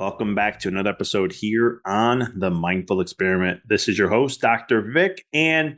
Welcome 0.00 0.34
back 0.34 0.60
to 0.60 0.68
another 0.68 0.88
episode 0.88 1.30
here 1.30 1.82
on 1.84 2.32
the 2.34 2.50
Mindful 2.50 3.02
Experiment. 3.02 3.60
This 3.68 3.86
is 3.86 3.98
your 3.98 4.08
host, 4.08 4.40
Dr. 4.40 4.80
Vic, 4.80 5.26
and 5.34 5.76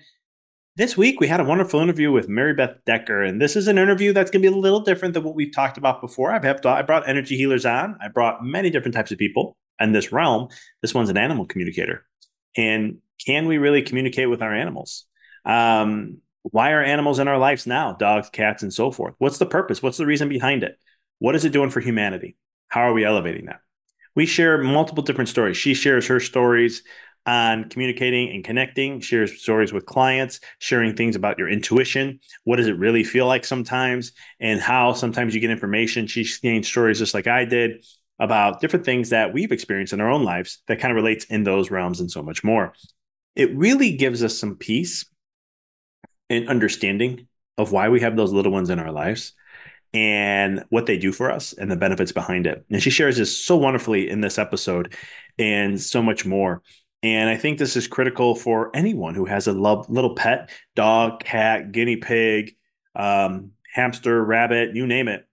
this 0.77 0.97
week 0.97 1.19
we 1.19 1.27
had 1.27 1.41
a 1.41 1.44
wonderful 1.44 1.81
interview 1.81 2.12
with 2.12 2.28
Maribeth 2.28 2.77
Decker, 2.87 3.21
and 3.25 3.43
this 3.43 3.56
is 3.56 3.66
an 3.66 3.78
interview 3.78 4.12
that's 4.12 4.31
going 4.31 4.41
to 4.41 4.49
be 4.49 4.56
a 4.56 4.56
little 4.56 4.78
different 4.78 5.15
than 5.15 5.25
what 5.25 5.34
we've 5.34 5.53
talked 5.53 5.77
about 5.77 6.00
before. 6.00 6.31
I've 6.31 6.44
had, 6.44 6.65
I 6.65 6.83
brought 6.83 7.09
energy 7.09 7.37
healers 7.37 7.66
on. 7.66 7.99
I 8.00 8.06
brought 8.06 8.44
many 8.44 8.71
different 8.71 8.94
types 8.94 9.10
of 9.10 9.19
people 9.19 9.56
in 9.81 9.91
this 9.91 10.12
realm. 10.12 10.50
This 10.83 10.94
one's 10.94 11.10
an 11.10 11.16
animal 11.16 11.44
communicator, 11.44 12.06
and 12.56 12.99
can 13.27 13.49
we 13.49 13.59
really 13.59 13.83
communicate 13.83 14.31
with 14.31 14.41
our 14.41 14.54
animals? 14.54 15.04
Um, 15.44 16.19
why 16.43 16.71
are 16.71 16.81
animals 16.84 17.19
in 17.19 17.27
our 17.27 17.39
lives 17.39 17.66
now? 17.66 17.94
Dogs, 17.94 18.31
cats, 18.31 18.62
and 18.62 18.72
so 18.72 18.93
forth. 18.93 19.16
What's 19.19 19.39
the 19.39 19.47
purpose? 19.47 19.83
What's 19.83 19.99
the 19.99 20.06
reason 20.06 20.28
behind 20.28 20.62
it? 20.62 20.78
What 21.19 21.34
is 21.34 21.44
it 21.44 21.53
doing 21.53 21.71
for 21.71 21.81
humanity? 21.81 22.37
How 22.69 22.83
are 22.83 22.93
we 22.93 23.04
elevating 23.04 23.47
that? 23.47 23.59
We 24.15 24.27
share 24.27 24.59
multiple 24.62 25.03
different 25.03 25.28
stories. 25.28 25.56
She 25.56 25.75
shares 25.75 26.06
her 26.06 26.21
stories 26.21 26.83
on 27.25 27.69
communicating 27.69 28.31
and 28.31 28.45
connecting, 28.45 29.00
shares 29.00 29.41
stories 29.41 29.73
with 29.73 29.87
clients, 29.87 30.41
sharing 30.59 30.95
things 30.97 31.15
about 31.15 31.39
your 31.39 31.49
intuition. 31.49 32.19
What 32.45 32.56
does 32.56 32.67
it 32.67 32.78
really 32.78 33.05
feel 33.05 33.27
like 33.27 33.45
sometimes, 33.45 34.12
and 34.41 34.61
how 34.61 34.93
sometimes 34.93 35.34
you 35.34 35.41
get 35.41 35.51
information. 35.51 36.06
She's 36.06 36.39
gained 36.39 36.67
stories 36.67 36.99
just 36.99 37.15
like 37.15 37.27
I 37.27 37.45
did 37.45 37.84
about 38.19 38.61
different 38.61 38.84
things 38.84 39.11
that 39.11 39.33
we've 39.33 39.53
experienced 39.53 39.93
in 39.93 40.01
our 40.01 40.11
own 40.11 40.25
lives 40.25 40.62
that 40.69 40.78
kind 40.81 40.93
of 40.93 40.97
relates 40.97 41.25
in 41.27 41.45
those 41.45 41.71
realms 41.71 42.01
and 42.01 42.11
so 42.11 42.22
much 42.22 42.45
more. 42.45 42.72
It 43.34 43.56
really 43.56 43.97
gives 43.97 44.22
us 44.22 44.39
some 44.39 44.56
peace 44.56 45.06
and 46.28 46.49
understanding 46.49 47.28
of 47.56 47.72
why 47.72 47.89
we 47.89 48.01
have 48.01 48.17
those 48.17 48.33
little 48.33 48.53
ones 48.53 48.71
in 48.71 48.78
our 48.78 48.93
lives 48.93 49.33
and 49.94 50.64
what 50.70 50.86
they 50.86 50.97
do 50.97 51.12
for 51.12 51.30
us 51.30 51.53
and 51.53 51.70
the 51.70 51.76
benefits 51.76 52.12
behind 52.12 52.47
it. 52.47 52.64
And 52.70 52.82
she 52.82 52.91
shares 52.91 53.19
this 53.19 53.36
so 53.36 53.56
wonderfully 53.56 54.08
in 54.08 54.20
this 54.20 54.38
episode 54.38 54.94
and 55.38 55.80
so 55.80 56.03
much 56.03 56.25
more. 56.25 56.62
And 57.03 57.28
I 57.28 57.36
think 57.36 57.58
this 57.58 57.76
is 57.76 57.88
critical 57.88 58.34
for 58.34 58.75
anyone 58.75 59.14
who 59.14 59.25
has 59.25 59.48
a 59.48 59.53
love, 59.53 59.91
little 59.91 60.14
pet 60.14 60.50
dog, 60.75 61.25
cat, 61.25 61.72
guinea 61.72 61.97
pig, 61.97 62.54
um, 62.94 63.50
hamster, 63.75 64.25
rabbit, 64.25 64.76
you 64.76 64.86
name 64.86 65.08
it. 65.08 65.26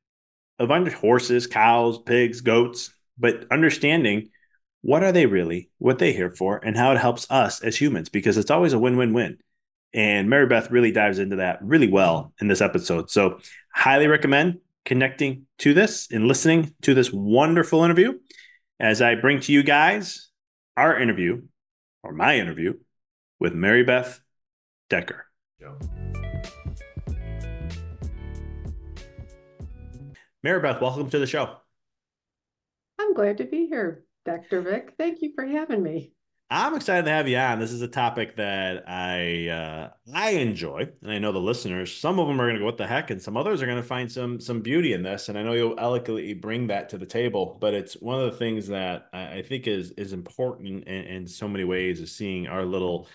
Of 0.58 0.72
under 0.72 0.92
horses, 0.92 1.48
cows, 1.48 2.00
pigs, 2.00 2.42
goats, 2.42 2.94
but 3.18 3.46
understanding 3.52 4.30
what 4.82 5.04
are 5.04 5.12
they 5.12 5.26
really, 5.26 5.70
what 5.78 6.00
they 6.00 6.12
here 6.12 6.32
for, 6.32 6.58
and 6.58 6.76
how 6.76 6.92
it 6.92 6.98
helps 6.98 7.30
us 7.30 7.62
as 7.62 7.78
humans, 7.78 8.10
because 8.10 8.38
it's 8.38 8.52
always 8.52 8.74
a 8.74 8.80
win-win-win. 8.80 9.38
And 9.94 10.30
Maribeth 10.30 10.70
really 10.70 10.92
dives 10.92 11.20
into 11.20 11.38
that 11.38 11.60
really 11.62 11.90
well 11.90 12.34
in 12.40 12.48
this 12.48 12.62
episode. 12.62 13.10
So, 13.10 13.40
highly 13.74 14.08
recommend 14.08 14.60
connecting 14.86 15.46
to 15.60 15.74
this 15.74 16.08
and 16.12 16.28
listening 16.28 16.74
to 16.82 16.94
this 16.94 17.12
wonderful 17.12 17.84
interview 17.84 18.14
as 18.80 19.02
I 19.02 19.16
bring 19.16 19.40
to 19.42 19.52
you 19.52 19.64
guys 19.64 20.30
our 20.78 21.00
interview 21.00 21.42
or 22.04 22.14
my 22.14 22.38
interview 22.38 22.76
with 23.40 23.54
Maribeth 23.54 24.20
Decker. 24.90 25.26
Maribeth, 30.46 30.82
welcome 30.82 31.10
to 31.10 31.20
the 31.20 31.28
show. 31.28 31.58
I'm 32.98 33.14
glad 33.14 33.38
to 33.40 33.44
be 33.44 33.68
here, 33.68 34.06
Dr. 34.26 34.62
Vic. 34.62 34.94
Thank 34.98 35.22
you 35.22 35.34
for 35.36 35.46
having 35.46 35.84
me. 35.84 36.14
I'm 36.52 36.76
excited 36.76 37.06
to 37.06 37.12
have 37.12 37.28
you 37.28 37.38
on. 37.38 37.60
This 37.60 37.72
is 37.72 37.84
a 37.84 37.88
topic 37.88 38.36
that 38.38 38.90
I 38.90 39.50
uh, 39.50 39.90
I 40.16 40.32
enjoy, 40.32 40.90
and 41.04 41.12
I 41.12 41.20
know 41.20 41.32
the 41.32 41.40
listeners. 41.40 41.96
Some 41.96 42.20
of 42.20 42.28
them 42.28 42.42
are 42.42 42.46
going 42.46 42.56
to 42.56 42.60
go, 42.60 42.66
"What 42.66 42.78
the 42.78 42.88
heck?" 42.88 43.12
and 43.12 43.22
some 43.22 43.38
others 43.38 43.62
are 43.62 43.68
going 43.68 43.78
to 43.78 43.88
find 43.88 44.12
some 44.12 44.40
some 44.40 44.62
beauty 44.62 44.94
in 44.94 45.04
this. 45.04 45.30
And 45.30 45.38
I 45.38 45.44
know 45.44 45.54
you'll 45.54 45.80
eloquently 45.80 46.34
bring 46.34 46.66
that 46.68 46.90
to 46.90 46.98
the 46.98 47.06
table. 47.06 47.58
But 47.62 47.76
it's 47.76 47.94
one 47.96 48.20
of 48.20 48.32
the 48.32 48.38
things 48.38 48.68
that 48.68 49.10
I, 49.14 49.44
think 49.44 49.68
is 49.68 49.92
is 49.92 50.12
important 50.12 50.86
in, 50.86 51.04
in 51.06 51.28
so 51.28 51.48
many 51.48 51.66
ways 51.66 52.02
is 52.02 52.16
seeing 52.16 52.48
our 52.48 52.66
little 52.66 53.08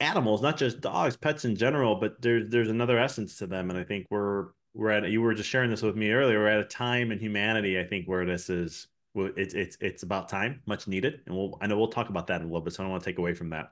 animals, 0.00 0.42
not 0.42 0.58
just 0.58 0.82
dogs, 0.82 1.16
pets 1.16 1.46
in 1.46 1.56
general, 1.56 1.94
but 1.94 2.20
there's 2.20 2.50
there's 2.50 2.68
another 2.68 2.98
essence 2.98 3.38
to 3.38 3.46
them. 3.46 3.70
And 3.70 3.78
I 3.78 3.84
think 3.84 4.06
we're 4.10 4.48
we're 4.74 4.90
at 4.90 5.08
you 5.08 5.22
were 5.22 5.32
just 5.32 5.48
sharing 5.48 5.70
this 5.70 5.82
with 5.82 5.96
me 5.96 6.10
earlier. 6.10 6.40
We're 6.40 6.48
at 6.48 6.60
a 6.60 6.64
time 6.64 7.10
in 7.10 7.18
humanity, 7.20 7.80
I 7.80 7.84
think, 7.84 8.06
where 8.06 8.26
this 8.26 8.50
is 8.50 8.88
well, 9.16 9.30
it's 9.34 9.54
it's 9.54 9.78
it's 9.80 10.02
about 10.02 10.28
time, 10.28 10.60
much 10.66 10.86
needed, 10.86 11.22
and 11.24 11.34
we'll 11.34 11.56
I 11.62 11.66
know 11.66 11.78
we'll 11.78 11.88
talk 11.88 12.10
about 12.10 12.26
that 12.26 12.42
in 12.42 12.42
a 12.42 12.46
little 12.50 12.60
bit. 12.60 12.74
So 12.74 12.82
I 12.82 12.84
don't 12.84 12.90
want 12.90 13.02
to 13.02 13.10
take 13.10 13.18
away 13.18 13.32
from 13.32 13.50
that. 13.50 13.70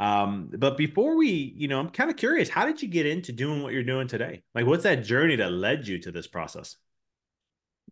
Um, 0.00 0.50
but 0.58 0.76
before 0.76 1.16
we, 1.16 1.54
you 1.56 1.68
know, 1.68 1.78
I'm 1.78 1.90
kind 1.90 2.10
of 2.10 2.16
curious, 2.16 2.48
how 2.48 2.66
did 2.66 2.82
you 2.82 2.88
get 2.88 3.06
into 3.06 3.30
doing 3.30 3.62
what 3.62 3.72
you're 3.72 3.84
doing 3.84 4.08
today? 4.08 4.42
Like, 4.56 4.66
what's 4.66 4.82
that 4.82 5.04
journey 5.04 5.36
that 5.36 5.52
led 5.52 5.86
you 5.86 6.00
to 6.00 6.10
this 6.10 6.26
process? 6.26 6.76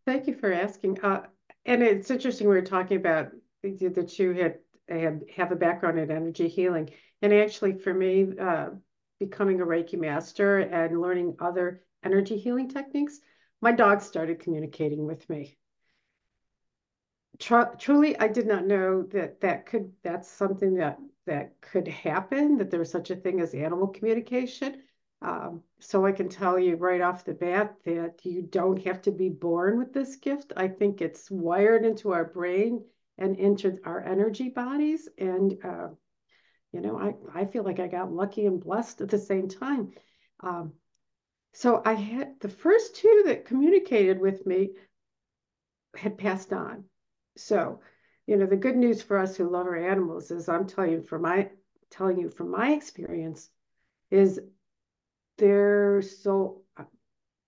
Thank 0.05 0.27
you 0.27 0.35
for 0.35 0.53
asking. 0.53 1.01
Uh, 1.01 1.27
and 1.65 1.83
it's 1.85 2.11
interesting 2.11 2.49
we 2.49 2.57
were 2.57 2.63
talking 2.63 2.97
about 2.97 3.29
that 3.63 4.19
you 4.19 4.33
had 4.33 4.59
had 4.89 5.21
have 5.37 5.53
a 5.53 5.57
background 5.57 6.01
in 6.01 6.11
energy 6.11 6.49
healing, 6.49 6.91
and 7.23 7.33
actually 7.33 7.79
for 7.79 7.95
me, 7.95 8.33
uh, 8.41 8.71
becoming 9.21 9.61
a 9.61 9.65
Reiki 9.65 9.97
master 9.97 10.59
and 10.59 11.01
learning 11.01 11.37
other 11.39 11.85
energy 12.05 12.37
healing 12.37 12.69
techniques, 12.69 13.21
my 13.61 13.71
dog 13.71 14.01
started 14.01 14.41
communicating 14.41 15.07
with 15.07 15.29
me. 15.31 15.57
Tr- 17.41 17.75
truly, 17.79 18.19
I 18.19 18.29
did 18.29 18.47
not 18.47 18.67
know 18.67 19.03
that 19.05 19.41
that 19.41 19.67
could, 19.67 19.93
that's 20.03 20.29
something 20.29 20.75
that 20.75 20.99
that 21.27 21.61
could 21.61 21.89
happen, 21.89 22.59
that 22.59 22.71
there's 22.71 22.91
such 22.91 23.11
a 23.11 23.17
thing 23.17 23.41
as 23.41 23.55
animal 23.55 23.89
communication. 23.89 24.83
Um, 25.23 25.63
so 25.79 26.05
I 26.05 26.13
can 26.13 26.29
tell 26.29 26.59
you 26.59 26.77
right 26.77 27.01
off 27.01 27.25
the 27.25 27.35
bat 27.35 27.77
that 27.85 28.25
you 28.25 28.43
don't 28.43 28.83
have 28.85 29.03
to 29.03 29.11
be 29.11 29.29
born 29.29 29.79
with 29.79 29.93
this 29.93 30.17
gift. 30.17 30.53
I 30.57 30.69
think 30.69 31.01
it's 31.01 31.31
wired 31.31 31.85
into 31.85 32.13
our 32.13 32.25
brain 32.25 32.85
and 33.19 33.37
into 33.37 33.79
our 33.85 34.01
energy 34.01 34.49
bodies. 34.49 35.09
And, 35.19 35.57
uh, 35.63 35.89
you 36.73 36.81
know, 36.81 36.99
I, 36.99 37.41
I 37.43 37.45
feel 37.45 37.65
like 37.65 37.81
I 37.81 37.87
got 37.87 38.13
lucky 38.13 38.47
and 38.47 38.61
blessed 38.61 39.03
at 39.03 39.11
the 39.11 39.19
same 39.19 39.49
time. 39.49 39.93
Um, 40.41 40.73
so 41.53 41.83
I 41.85 41.95
had 41.95 42.41
the 42.41 42.49
first 42.49 42.97
two 42.97 43.25
that 43.27 43.45
communicated 43.45 44.19
with 44.21 44.47
me 44.47 44.71
had 45.95 46.17
passed 46.17 46.53
on. 46.53 46.85
So, 47.43 47.81
you 48.27 48.37
know, 48.37 48.47
the 48.47 48.57
good 48.57 48.77
news 48.77 49.03
for 49.03 49.19
us 49.19 49.37
who 49.37 49.49
love 49.49 49.67
our 49.67 49.77
animals 49.77 50.31
is 50.31 50.49
I'm 50.49 50.67
telling 50.67 50.93
you 50.93 51.03
from 51.03 51.23
my 51.23 51.51
telling 51.91 52.19
you 52.19 52.31
from 52.31 52.51
my 52.51 52.73
experience 52.73 53.51
is 54.11 54.41
their 55.39 56.03
soul 56.03 56.65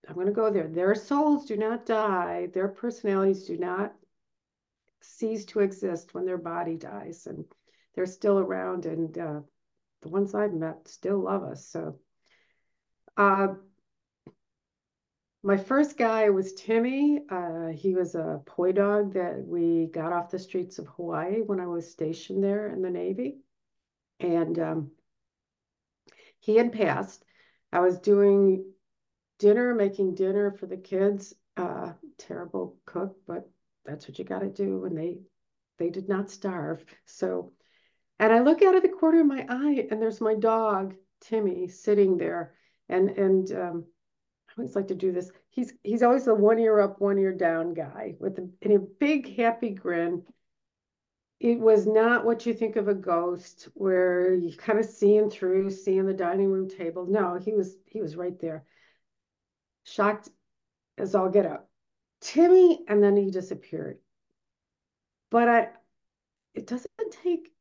I'm 0.08 0.14
going 0.14 0.26
to 0.26 0.32
go 0.32 0.50
there. 0.50 0.66
Their 0.66 0.94
souls 0.94 1.46
do 1.46 1.56
not 1.56 1.86
die. 1.86 2.48
Their 2.52 2.68
personalities 2.68 3.44
do 3.46 3.56
not 3.56 3.94
cease 5.00 5.44
to 5.46 5.60
exist 5.60 6.14
when 6.14 6.26
their 6.26 6.38
body 6.38 6.76
dies, 6.76 7.26
and 7.26 7.44
they're 7.94 8.06
still 8.06 8.38
around. 8.38 8.86
And 8.86 9.16
uh, 9.16 9.40
the 10.02 10.08
ones 10.08 10.34
I've 10.34 10.54
met 10.54 10.88
still 10.88 11.20
love 11.20 11.44
us. 11.44 11.66
So, 11.66 11.98
uh, 13.16 13.54
my 15.42 15.56
first 15.56 15.96
guy 15.98 16.30
was 16.30 16.52
Timmy. 16.52 17.20
Uh, 17.28 17.68
he 17.68 17.94
was 17.94 18.14
a 18.14 18.40
poi 18.46 18.72
dog 18.72 19.14
that 19.14 19.44
we 19.44 19.86
got 19.86 20.12
off 20.12 20.30
the 20.30 20.38
streets 20.38 20.78
of 20.78 20.86
Hawaii 20.86 21.40
when 21.40 21.58
I 21.58 21.66
was 21.66 21.90
stationed 21.90 22.44
there 22.44 22.68
in 22.68 22.80
the 22.80 22.90
Navy. 22.90 23.38
And 24.20 24.58
um, 24.60 24.90
he 26.38 26.56
had 26.56 26.72
passed. 26.72 27.24
I 27.72 27.80
was 27.80 27.98
doing 27.98 28.64
dinner, 29.40 29.74
making 29.74 30.14
dinner 30.14 30.52
for 30.52 30.66
the 30.66 30.76
kids. 30.76 31.34
Uh, 31.56 31.92
terrible 32.18 32.78
cook, 32.86 33.16
but 33.26 33.50
that's 33.84 34.08
what 34.08 34.18
you 34.18 34.24
got 34.24 34.40
to 34.40 34.48
do. 34.48 34.84
And 34.84 34.96
they 34.96 35.18
they 35.78 35.90
did 35.90 36.08
not 36.08 36.30
starve. 36.30 36.84
So, 37.04 37.52
and 38.20 38.32
I 38.32 38.40
look 38.40 38.62
out 38.62 38.76
of 38.76 38.82
the 38.82 38.88
corner 38.88 39.20
of 39.20 39.26
my 39.26 39.44
eye, 39.48 39.88
and 39.90 40.00
there's 40.00 40.20
my 40.20 40.34
dog 40.34 40.94
Timmy 41.20 41.66
sitting 41.66 42.16
there, 42.16 42.54
and 42.88 43.10
and 43.10 43.52
um, 43.52 43.84
always 44.56 44.76
like 44.76 44.88
to 44.88 44.94
do 44.94 45.12
this. 45.12 45.30
He's 45.50 45.72
he's 45.82 46.02
always 46.02 46.24
the 46.24 46.34
one 46.34 46.58
ear 46.58 46.80
up, 46.80 47.00
one 47.00 47.18
ear 47.18 47.32
down 47.32 47.74
guy 47.74 48.14
with 48.18 48.38
a, 48.38 48.48
a 48.72 48.78
big 48.78 49.36
happy 49.36 49.70
grin. 49.70 50.22
It 51.40 51.58
was 51.58 51.86
not 51.86 52.24
what 52.24 52.46
you 52.46 52.54
think 52.54 52.76
of 52.76 52.86
a 52.88 52.94
ghost, 52.94 53.68
where 53.74 54.32
you 54.32 54.56
kind 54.56 54.78
of 54.78 54.84
seeing 54.84 55.28
through, 55.28 55.70
seeing 55.70 56.06
the 56.06 56.14
dining 56.14 56.50
room 56.50 56.68
table. 56.68 57.06
No, 57.06 57.36
he 57.36 57.52
was 57.52 57.76
he 57.86 58.00
was 58.00 58.16
right 58.16 58.38
there, 58.40 58.64
shocked 59.84 60.28
as 60.98 61.14
all 61.14 61.28
get 61.28 61.46
up. 61.46 61.68
Timmy, 62.20 62.84
and 62.86 63.02
then 63.02 63.16
he 63.16 63.30
disappeared. 63.30 63.98
But 65.30 65.48
I, 65.48 65.68
it 66.54 66.66
doesn't 66.66 66.88
take 67.22 67.52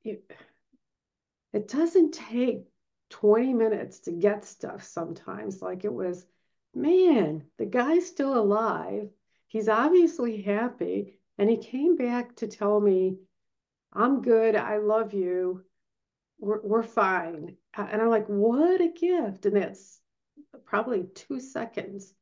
it 1.54 1.68
doesn't 1.68 2.14
take 2.14 2.66
20 3.10 3.54
minutes 3.54 4.00
to 4.02 4.12
get 4.12 4.46
stuff 4.46 4.84
sometimes. 4.84 5.62
Like 5.62 5.84
it 5.84 5.94
was 5.94 6.26
man, 6.73 7.44
the 7.57 7.65
guy's 7.65 8.07
still 8.07 8.38
alive. 8.38 9.09
He's 9.47 9.68
obviously 9.69 10.41
happy. 10.41 11.19
And 11.38 11.50
he 11.50 11.57
came 11.57 11.95
back 11.95 12.35
to 12.38 12.47
tell 12.47 12.79
me, 12.79 13.18
I'm 13.94 14.21
good. 14.21 14.56
I 14.56 14.77
love 14.77 15.13
you. 15.13 15.63
We're, 16.39 16.62
we're 16.62 16.83
fine. 16.83 17.57
And 17.75 18.01
I'm 18.01 18.09
like, 18.09 18.27
what 18.27 18.81
a 18.81 18.89
gift. 18.89 19.45
And 19.45 19.56
that's 19.56 20.00
probably 20.65 21.07
two 21.15 21.39
seconds. 21.39 22.13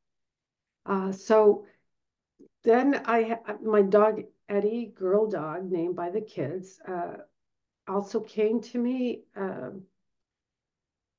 Uh, 0.86 1.12
so 1.12 1.66
then 2.64 3.02
I, 3.04 3.38
my 3.62 3.82
dog, 3.82 4.22
Eddie, 4.48 4.92
girl 4.94 5.28
dog, 5.28 5.70
named 5.70 5.96
by 5.96 6.10
the 6.10 6.20
kids, 6.20 6.80
uh, 6.86 7.18
also 7.86 8.20
came 8.20 8.60
to 8.62 8.78
me. 8.78 9.24
Uh, 9.36 9.70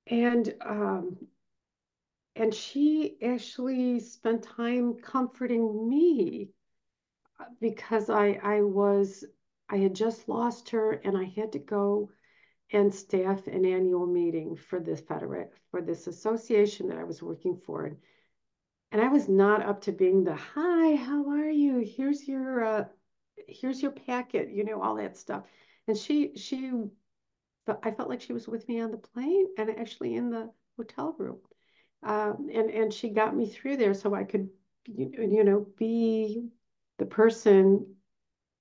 and 0.07 0.53
um, 0.61 1.17
and 2.35 2.53
she 2.53 3.17
actually 3.21 3.99
spent 3.99 4.43
time 4.43 4.95
comforting 4.95 5.89
me 5.89 6.49
uh, 7.39 7.45
because 7.59 8.09
I 8.09 8.39
I 8.41 8.61
was 8.61 9.25
I 9.69 9.77
had 9.77 9.93
just 9.93 10.29
lost 10.29 10.69
her 10.71 10.91
and 10.91 11.17
I 11.17 11.25
had 11.35 11.51
to 11.53 11.59
go 11.59 12.09
and 12.71 12.93
staff 12.93 13.47
an 13.47 13.65
annual 13.65 14.05
meeting 14.05 14.55
for 14.55 14.79
this 14.79 15.01
federate 15.01 15.53
for 15.71 15.81
this 15.81 16.07
association 16.07 16.87
that 16.87 16.97
I 16.97 17.03
was 17.03 17.21
working 17.21 17.57
for. 17.65 17.85
And, 17.85 17.97
and 18.93 19.01
I 19.01 19.09
was 19.09 19.27
not 19.27 19.63
up 19.63 19.81
to 19.81 19.91
being 19.91 20.23
the 20.23 20.35
hi 20.35 20.95
how 20.95 21.29
are 21.31 21.49
you? 21.49 21.79
Here's 21.79 22.27
your 22.27 22.63
uh, 22.63 22.85
here's 23.47 23.81
your 23.81 23.91
packet 23.91 24.51
you 24.51 24.63
know 24.63 24.81
all 24.81 24.95
that 24.95 25.17
stuff. 25.17 25.43
And 25.87 25.97
she 25.97 26.35
she 26.37 26.71
I 27.83 27.91
felt 27.91 28.09
like 28.09 28.21
she 28.21 28.33
was 28.33 28.47
with 28.47 28.67
me 28.67 28.79
on 28.79 28.91
the 28.91 28.97
plane 28.97 29.47
and 29.57 29.69
actually 29.69 30.15
in 30.15 30.29
the 30.29 30.51
hotel 30.77 31.15
room 31.17 31.39
um, 32.03 32.49
and 32.53 32.69
and 32.69 32.93
she 32.93 33.09
got 33.09 33.35
me 33.35 33.45
through 33.45 33.77
there 33.77 33.93
so 33.93 34.13
I 34.13 34.23
could 34.23 34.49
you, 34.85 35.43
know 35.43 35.67
be 35.77 36.49
the 36.97 37.05
person 37.05 37.95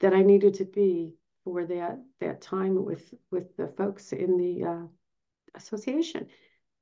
that 0.01 0.15
I 0.15 0.23
needed 0.23 0.55
to 0.55 0.65
be 0.65 1.17
for 1.45 1.65
that 1.65 1.99
that 2.21 2.43
time 2.43 2.85
with 2.85 3.15
with 3.31 3.57
the 3.57 3.69
folks 3.69 4.13
in 4.13 4.37
the 4.37 4.65
uh, 4.65 4.87
association. 5.55 6.29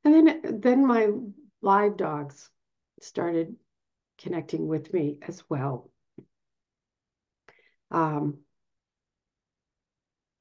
And 0.05 0.15
then 0.15 0.61
then 0.61 0.87
my 0.87 1.09
live 1.63 1.97
dogs 1.97 2.51
started 3.01 3.55
connecting 4.19 4.67
with 4.67 4.93
me 4.93 5.19
as 5.27 5.43
well. 5.49 5.91
Um, 7.91 8.39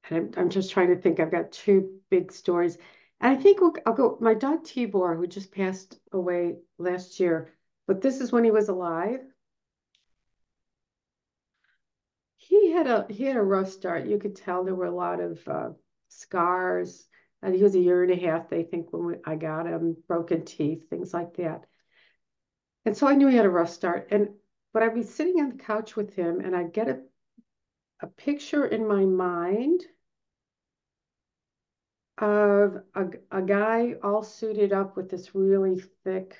and 0.08 0.18
I'm, 0.18 0.30
I'm 0.36 0.50
just 0.50 0.70
trying 0.70 0.88
to 0.88 1.00
think. 1.00 1.20
I've 1.20 1.30
got 1.30 1.52
two 1.52 2.00
big 2.10 2.32
stories 2.32 2.78
and 3.20 3.36
I 3.36 3.40
think 3.40 3.60
we'll, 3.60 3.74
I'll 3.86 3.94
go, 3.94 4.18
my 4.20 4.34
dog 4.34 4.64
Tibor, 4.64 5.16
who 5.16 5.26
just 5.26 5.52
passed 5.52 5.98
away 6.12 6.56
last 6.78 7.20
year, 7.20 7.52
but 7.86 8.00
this 8.00 8.20
is 8.20 8.32
when 8.32 8.44
he 8.44 8.50
was 8.50 8.68
alive. 8.68 9.20
He 12.36 12.70
had 12.70 12.86
a 12.86 13.06
he 13.10 13.24
had 13.24 13.36
a 13.36 13.42
rough 13.42 13.70
start. 13.70 14.06
You 14.06 14.18
could 14.18 14.36
tell 14.36 14.64
there 14.64 14.74
were 14.74 14.86
a 14.86 14.90
lot 14.94 15.20
of 15.20 15.46
uh, 15.46 15.70
scars. 16.08 17.06
And 17.40 17.54
he 17.54 17.62
was 17.62 17.76
a 17.76 17.80
year 17.80 18.02
and 18.02 18.10
a 18.10 18.16
half, 18.16 18.48
they 18.48 18.64
think, 18.64 18.92
when 18.92 19.04
we, 19.06 19.14
I 19.24 19.36
got 19.36 19.66
him, 19.66 19.96
broken 20.08 20.44
teeth, 20.44 20.90
things 20.90 21.14
like 21.14 21.36
that. 21.36 21.66
And 22.84 22.96
so 22.96 23.06
I 23.06 23.14
knew 23.14 23.28
he 23.28 23.36
had 23.36 23.46
a 23.46 23.50
rough 23.50 23.70
start. 23.70 24.08
And 24.10 24.30
but 24.72 24.82
I'd 24.82 24.94
be 24.94 25.04
sitting 25.04 25.40
on 25.40 25.50
the 25.50 25.62
couch 25.62 25.94
with 25.94 26.14
him, 26.14 26.40
and 26.40 26.56
I'd 26.56 26.72
get 26.72 26.88
a 26.88 27.00
a 28.00 28.06
picture 28.06 28.64
in 28.64 28.86
my 28.86 29.04
mind 29.04 29.82
of 32.18 32.82
a, 32.94 33.06
a 33.30 33.42
guy 33.42 33.94
all 34.02 34.22
suited 34.22 34.72
up 34.72 34.96
with 34.96 35.10
this 35.10 35.34
really 35.34 35.82
thick 36.04 36.36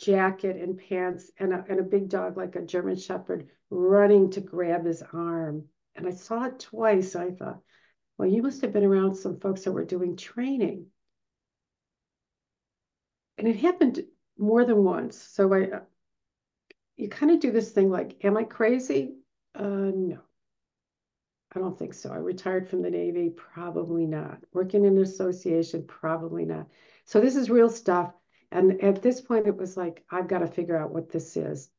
jacket 0.00 0.56
and 0.56 0.78
pants 0.88 1.30
and 1.38 1.52
a, 1.52 1.64
and 1.68 1.78
a 1.78 1.84
big 1.84 2.08
dog 2.08 2.36
like 2.36 2.56
a 2.56 2.62
German 2.62 2.96
Shepherd 2.96 3.48
running 3.70 4.30
to 4.30 4.40
grab 4.40 4.84
his 4.84 5.02
arm. 5.12 5.64
And 5.94 6.06
I 6.06 6.10
saw 6.10 6.44
it 6.44 6.58
twice. 6.58 7.14
I 7.14 7.30
thought, 7.30 7.60
well, 8.18 8.28
you 8.28 8.42
must 8.42 8.62
have 8.62 8.72
been 8.72 8.84
around 8.84 9.14
some 9.14 9.38
folks 9.38 9.62
that 9.62 9.72
were 9.72 9.84
doing 9.84 10.16
training. 10.16 10.86
And 13.38 13.46
it 13.46 13.56
happened 13.56 14.04
more 14.38 14.64
than 14.64 14.82
once. 14.82 15.20
So 15.20 15.52
I, 15.54 15.80
you 16.96 17.08
kind 17.08 17.32
of 17.32 17.40
do 17.40 17.52
this 17.52 17.70
thing 17.70 17.90
like, 17.90 18.24
am 18.24 18.36
I 18.36 18.44
crazy? 18.44 19.14
Uh, 19.54 19.90
no. 19.94 20.18
I 21.54 21.58
don't 21.58 21.78
think 21.78 21.92
so. 21.92 22.10
I 22.10 22.16
retired 22.16 22.68
from 22.68 22.82
the 22.82 22.90
Navy, 22.90 23.30
probably 23.30 24.06
not. 24.06 24.38
Working 24.52 24.84
in 24.84 24.96
an 24.96 25.02
association, 25.02 25.84
probably 25.86 26.44
not. 26.44 26.68
So 27.04 27.20
this 27.20 27.36
is 27.36 27.50
real 27.50 27.68
stuff. 27.68 28.12
And 28.50 28.82
at 28.82 29.02
this 29.02 29.20
point, 29.20 29.46
it 29.46 29.56
was 29.56 29.76
like, 29.76 30.04
I've 30.10 30.28
got 30.28 30.38
to 30.38 30.46
figure 30.46 30.76
out 30.76 30.92
what 30.92 31.10
this 31.10 31.36
is. 31.36 31.70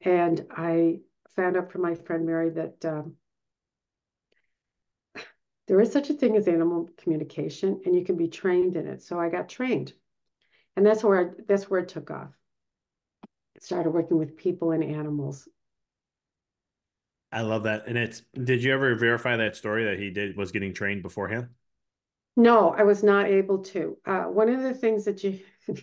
And 0.00 0.46
I 0.50 1.00
found 1.34 1.56
out 1.56 1.72
from 1.72 1.82
my 1.82 1.94
friend 1.94 2.24
Mary 2.24 2.50
that 2.50 2.84
um, 2.84 3.14
there 5.66 5.80
is 5.80 5.92
such 5.92 6.10
a 6.10 6.14
thing 6.14 6.36
as 6.36 6.46
animal 6.46 6.88
communication, 6.96 7.80
and 7.84 7.94
you 7.94 8.04
can 8.04 8.16
be 8.16 8.28
trained 8.28 8.76
in 8.76 8.86
it. 8.86 9.02
So 9.02 9.18
I 9.18 9.28
got 9.28 9.48
trained, 9.48 9.92
and 10.76 10.86
that's 10.86 11.02
where 11.02 11.36
that's 11.48 11.68
where 11.68 11.80
it 11.80 11.88
took 11.88 12.10
off. 12.10 12.30
I 13.24 13.60
started 13.60 13.90
working 13.90 14.18
with 14.18 14.36
people 14.36 14.70
and 14.70 14.84
animals, 14.84 15.48
I 17.36 17.42
love 17.42 17.64
that. 17.64 17.86
And 17.86 17.98
it's 17.98 18.22
did 18.32 18.64
you 18.64 18.72
ever 18.72 18.94
verify 18.94 19.36
that 19.36 19.56
story 19.56 19.84
that 19.84 19.98
he 19.98 20.08
did 20.08 20.38
was 20.38 20.52
getting 20.52 20.72
trained 20.72 21.02
beforehand? 21.02 21.48
No, 22.34 22.70
I 22.70 22.84
was 22.84 23.02
not 23.02 23.26
able 23.26 23.58
to. 23.64 23.98
Uh, 24.06 24.22
one 24.22 24.48
of 24.48 24.62
the 24.62 24.72
things 24.72 25.04
that 25.04 25.22
you 25.22 25.40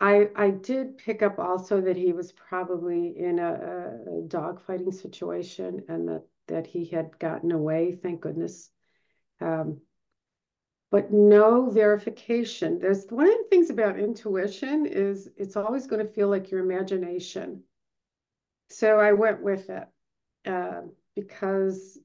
I 0.00 0.28
I 0.36 0.50
did 0.50 0.98
pick 0.98 1.22
up 1.22 1.40
also 1.40 1.80
that 1.80 1.96
he 1.96 2.12
was 2.12 2.30
probably 2.30 3.18
in 3.18 3.40
a, 3.40 3.98
a 4.18 4.22
dog 4.28 4.60
fighting 4.64 4.92
situation 4.92 5.82
and 5.88 6.08
that 6.08 6.22
that 6.46 6.68
he 6.68 6.84
had 6.84 7.18
gotten 7.18 7.50
away, 7.50 7.98
thank 8.00 8.20
goodness. 8.20 8.70
Um, 9.40 9.80
but 10.92 11.12
no 11.12 11.68
verification. 11.68 12.78
There's 12.78 13.06
one 13.10 13.26
of 13.26 13.38
the 13.38 13.46
things 13.50 13.70
about 13.70 13.98
intuition 13.98 14.86
is 14.86 15.28
it's 15.36 15.56
always 15.56 15.88
going 15.88 16.06
to 16.06 16.12
feel 16.12 16.28
like 16.28 16.52
your 16.52 16.60
imagination. 16.60 17.64
So 18.68 18.98
I 18.98 19.12
went 19.12 19.42
with 19.42 19.70
it 19.70 19.86
uh, 20.44 20.82
because 21.14 21.98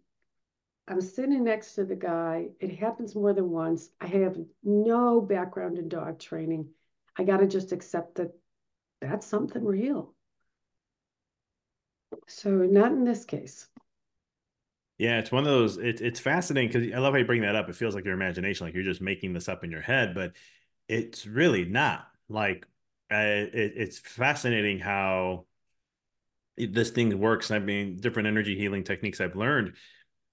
I'm 0.87 1.01
sitting 1.01 1.43
next 1.43 1.75
to 1.75 1.85
the 1.85 1.95
guy. 1.95 2.49
It 2.59 2.77
happens 2.77 3.15
more 3.15 3.33
than 3.33 3.49
once. 3.49 3.89
I 3.99 4.07
have 4.07 4.37
no 4.63 5.21
background 5.21 5.77
in 5.77 5.89
dog 5.89 6.19
training. 6.19 6.69
I 7.17 7.23
got 7.23 7.37
to 7.37 7.47
just 7.47 7.71
accept 7.71 8.15
that 8.15 8.31
that's 8.99 9.25
something 9.25 9.63
real. 9.63 10.13
So 12.27 12.49
not 12.49 12.91
in 12.91 13.03
this 13.03 13.25
case. 13.25 13.67
Yeah, 14.97 15.17
it's 15.17 15.31
one 15.31 15.45
of 15.45 15.49
those. 15.49 15.77
It, 15.77 15.99
it's 16.01 16.19
fascinating 16.19 16.69
because 16.69 16.93
I 16.93 16.99
love 16.99 17.13
how 17.13 17.19
you 17.19 17.25
bring 17.25 17.41
that 17.41 17.55
up. 17.55 17.69
It 17.69 17.75
feels 17.75 17.95
like 17.95 18.05
your 18.05 18.13
imagination, 18.13 18.67
like 18.67 18.75
you're 18.75 18.83
just 18.83 19.01
making 19.01 19.33
this 19.33 19.49
up 19.49 19.63
in 19.63 19.71
your 19.71 19.81
head, 19.81 20.13
but 20.13 20.33
it's 20.87 21.25
really 21.25 21.65
not. 21.65 22.07
Like 22.29 22.67
uh, 23.11 23.15
it, 23.17 23.73
it's 23.75 23.97
fascinating 23.97 24.79
how 24.79 25.45
this 26.67 26.91
thing 26.91 27.17
works. 27.19 27.51
I 27.51 27.59
mean, 27.59 27.97
different 27.97 28.27
energy 28.27 28.57
healing 28.57 28.83
techniques 28.83 29.21
I've 29.21 29.35
learned. 29.35 29.75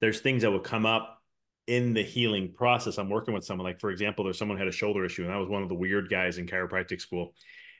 There's 0.00 0.20
things 0.20 0.42
that 0.42 0.50
will 0.50 0.60
come 0.60 0.86
up 0.86 1.22
in 1.66 1.92
the 1.92 2.02
healing 2.02 2.52
process. 2.52 2.98
I'm 2.98 3.10
working 3.10 3.34
with 3.34 3.44
someone, 3.44 3.66
like 3.66 3.80
for 3.80 3.90
example, 3.90 4.24
there's 4.24 4.38
someone 4.38 4.58
had 4.58 4.68
a 4.68 4.72
shoulder 4.72 5.04
issue, 5.04 5.24
and 5.24 5.32
I 5.32 5.38
was 5.38 5.48
one 5.48 5.62
of 5.62 5.68
the 5.68 5.74
weird 5.74 6.08
guys 6.08 6.38
in 6.38 6.46
chiropractic 6.46 7.00
school, 7.00 7.34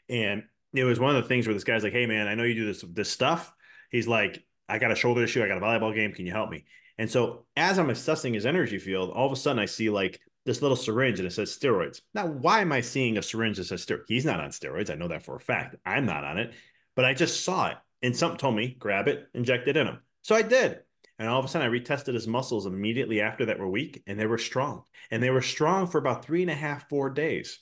and 0.08 0.42
it 0.74 0.84
was 0.84 1.00
one 1.00 1.16
of 1.16 1.22
the 1.22 1.28
things 1.28 1.46
where 1.46 1.54
this 1.54 1.64
guy's 1.64 1.84
like, 1.84 1.92
"Hey, 1.92 2.06
man, 2.06 2.28
I 2.28 2.34
know 2.34 2.44
you 2.44 2.54
do 2.54 2.66
this 2.66 2.84
this 2.92 3.10
stuff." 3.10 3.52
He's 3.90 4.06
like, 4.06 4.44
I 4.68 4.78
got 4.78 4.92
a 4.92 4.96
shoulder 4.96 5.24
issue. 5.24 5.42
I 5.42 5.48
got 5.48 5.58
a 5.58 5.60
volleyball 5.60 5.94
game. 5.94 6.12
Can 6.12 6.26
you 6.26 6.32
help 6.32 6.50
me? 6.50 6.64
And 6.98 7.10
so 7.10 7.46
as 7.56 7.78
I'm 7.78 7.90
assessing 7.90 8.34
his 8.34 8.44
energy 8.44 8.78
field, 8.78 9.10
all 9.10 9.26
of 9.26 9.32
a 9.32 9.36
sudden 9.36 9.58
I 9.58 9.66
see 9.66 9.88
like 9.88 10.20
this 10.44 10.62
little 10.62 10.76
syringe 10.76 11.18
and 11.18 11.26
it 11.26 11.32
says 11.32 11.56
steroids. 11.56 12.00
Now, 12.14 12.26
why 12.26 12.60
am 12.60 12.72
I 12.72 12.80
seeing 12.80 13.18
a 13.18 13.22
syringe 13.22 13.56
that 13.56 13.64
says 13.64 13.84
steroids? 13.84 14.04
He's 14.08 14.24
not 14.24 14.40
on 14.40 14.50
steroids. 14.50 14.90
I 14.90 14.94
know 14.94 15.08
that 15.08 15.22
for 15.22 15.36
a 15.36 15.40
fact. 15.40 15.76
I'm 15.86 16.06
not 16.06 16.24
on 16.24 16.38
it, 16.38 16.52
but 16.96 17.04
I 17.04 17.14
just 17.14 17.44
saw 17.44 17.68
it 17.68 17.76
and 18.02 18.16
something 18.16 18.38
told 18.38 18.56
me 18.56 18.76
grab 18.78 19.08
it, 19.08 19.26
inject 19.34 19.68
it 19.68 19.76
in 19.76 19.86
him. 19.86 19.98
So 20.22 20.34
I 20.34 20.42
did. 20.42 20.80
And 21.18 21.28
all 21.28 21.40
of 21.40 21.44
a 21.44 21.48
sudden, 21.48 21.68
I 21.68 21.72
retested 21.72 22.14
his 22.14 22.28
muscles 22.28 22.66
immediately 22.66 23.20
after 23.20 23.46
that 23.46 23.58
were 23.58 23.68
weak 23.68 24.02
and 24.06 24.18
they 24.18 24.26
were 24.26 24.38
strong. 24.38 24.84
And 25.10 25.22
they 25.22 25.30
were 25.30 25.42
strong 25.42 25.88
for 25.88 25.98
about 25.98 26.24
three 26.24 26.42
and 26.42 26.50
a 26.50 26.54
half, 26.54 26.88
four 26.88 27.10
days. 27.10 27.58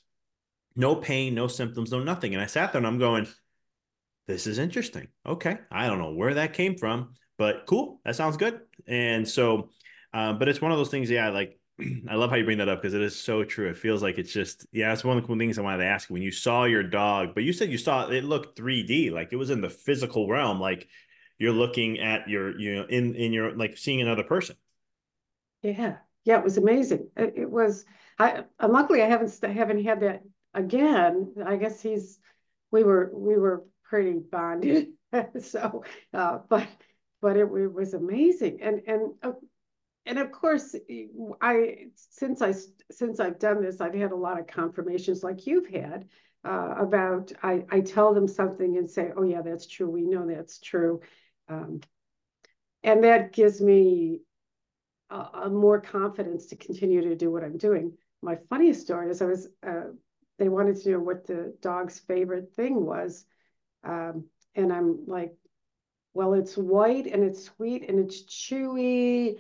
No 0.75 0.95
pain, 0.95 1.35
no 1.35 1.47
symptoms, 1.47 1.91
no 1.91 2.03
nothing. 2.03 2.35
And 2.35 2.43
I 2.43 2.47
sat 2.47 2.73
there 2.73 2.81
and 2.81 2.87
I'm 2.87 2.99
going, 2.99 3.27
this 4.27 4.47
is 4.47 4.59
interesting. 4.59 5.09
Okay. 5.25 5.57
I 5.71 5.87
don't 5.87 5.99
know 5.99 6.13
where 6.13 6.35
that 6.35 6.53
came 6.53 6.77
from, 6.77 7.15
but 7.39 7.65
cool. 7.67 8.01
That 8.05 8.17
sounds 8.17 8.37
good. 8.37 8.61
And 8.87 9.27
so, 9.27 9.71
um, 10.13 10.39
but 10.39 10.49
it's 10.49 10.61
one 10.61 10.73
of 10.73 10.77
those 10.77 10.91
things. 10.91 11.09
Yeah. 11.09 11.31
Like, 11.31 11.59
I 12.09 12.15
love 12.15 12.31
how 12.31 12.37
you 12.37 12.45
bring 12.45 12.59
that 12.59 12.69
up 12.69 12.81
because 12.81 12.95
it 12.95 13.03
is 13.03 13.15
so 13.15 13.45
true. 13.45 13.69
It 13.69 13.77
feels 13.77 14.03
like 14.03 14.19
it's 14.19 14.33
just, 14.33 14.67
yeah, 14.73 14.93
it's 14.93 15.05
one 15.05 15.17
of 15.17 15.23
the 15.23 15.27
cool 15.27 15.39
things 15.39 15.59
I 15.59 15.63
wanted 15.63 15.79
to 15.79 15.87
ask. 15.91 16.09
When 16.09 16.23
you 16.23 16.31
saw 16.31 16.65
your 16.65 16.83
dog, 16.83 17.35
but 17.35 17.45
you 17.45 17.53
said 17.53 17.71
you 17.71 17.79
saw 17.79 18.09
it 18.09 18.25
looked 18.25 18.59
3D, 18.59 19.11
like 19.13 19.33
it 19.33 19.37
was 19.37 19.51
in 19.51 19.61
the 19.61 19.69
physical 19.69 20.29
realm, 20.29 20.59
like 20.59 20.89
you're 21.39 21.53
looking 21.53 22.01
at 22.01 22.29
your, 22.29 22.59
you 22.59 22.77
know, 22.77 22.87
in 22.89 23.15
in 23.15 23.33
your 23.33 23.55
like 23.55 23.77
seeing 23.77 24.01
another 24.01 24.23
person. 24.23 24.57
Yeah, 25.63 25.97
yeah, 26.25 26.39
it 26.39 26.45
was 26.45 26.57
amazing. 26.57 27.09
It, 27.17 27.35
it 27.37 27.51
was. 27.51 27.85
I 28.19 28.45
luckily 28.63 29.03
I 29.03 29.07
haven't 29.09 29.39
I 29.43 29.49
haven't 29.49 29.85
had 29.85 30.01
that 30.01 30.23
again. 30.55 31.35
I 31.45 31.57
guess 31.57 31.83
he's 31.83 32.19
we 32.71 32.85
were 32.85 33.11
we 33.13 33.37
were 33.37 33.65
pretty 33.85 34.19
bonded. 34.19 34.89
so, 35.41 35.85
uh, 36.15 36.39
but 36.49 36.67
but 37.21 37.37
it, 37.37 37.43
it, 37.43 37.73
was 37.73 37.95
amazing, 37.95 38.61
and 38.63 38.83
and 38.87 39.13
uh, 39.23 39.33
and 40.07 40.19
of 40.19 40.33
course, 40.33 40.75
I 41.41 41.87
since 41.95 42.43
I 42.43 42.55
since 42.91 43.21
I've 43.21 43.39
done 43.39 43.63
this, 43.63 43.81
I've 43.81 43.95
had 43.95 44.13
a 44.13 44.17
lot 44.17 44.41
of 44.41 44.47
confirmations 44.47 45.23
like 45.23 45.47
you've 45.47 45.69
had 45.69 46.09
uh, 46.45 46.75
about. 46.79 47.33
I 47.43 47.65
I 47.71 47.81
tell 47.81 48.15
them 48.15 48.29
something 48.29 48.77
and 48.77 48.89
say, 48.89 49.13
"Oh 49.17 49.23
yeah, 49.23 49.43
that's 49.43 49.67
true. 49.67 49.91
We 49.91 50.03
know 50.03 50.27
that's 50.27 50.59
true," 50.59 51.01
um, 51.49 51.81
and 52.83 53.05
that 53.05 53.33
gives 53.33 53.61
me 53.61 54.21
a, 55.11 55.17
a, 55.17 55.51
more 55.51 55.81
confidence 55.81 56.47
to 56.47 56.57
continue 56.57 57.03
to 57.03 57.17
do 57.17 57.31
what 57.31 57.45
I'm 57.45 57.59
doing. 57.59 57.97
My 58.23 58.37
funniest 58.49 58.83
story 58.83 59.11
is 59.11 59.21
I 59.21 59.27
was. 59.27 59.49
Uh, 59.67 59.93
they 60.39 60.49
wanted 60.49 60.77
to 60.83 60.91
know 60.91 61.01
what 61.01 61.27
the 61.27 61.57
dog's 61.63 61.99
favorite 61.99 62.53
thing 62.55 62.85
was 62.85 63.25
um, 63.87 64.25
and 64.55 64.73
I'm 64.73 65.05
like, 65.07 65.35
well, 66.13 66.35
it's 66.35 66.57
white 66.57 67.07
and 67.07 67.23
it's 67.23 67.45
sweet 67.45 67.89
and 67.89 67.99
it's 68.01 68.23
chewy. 68.25 69.39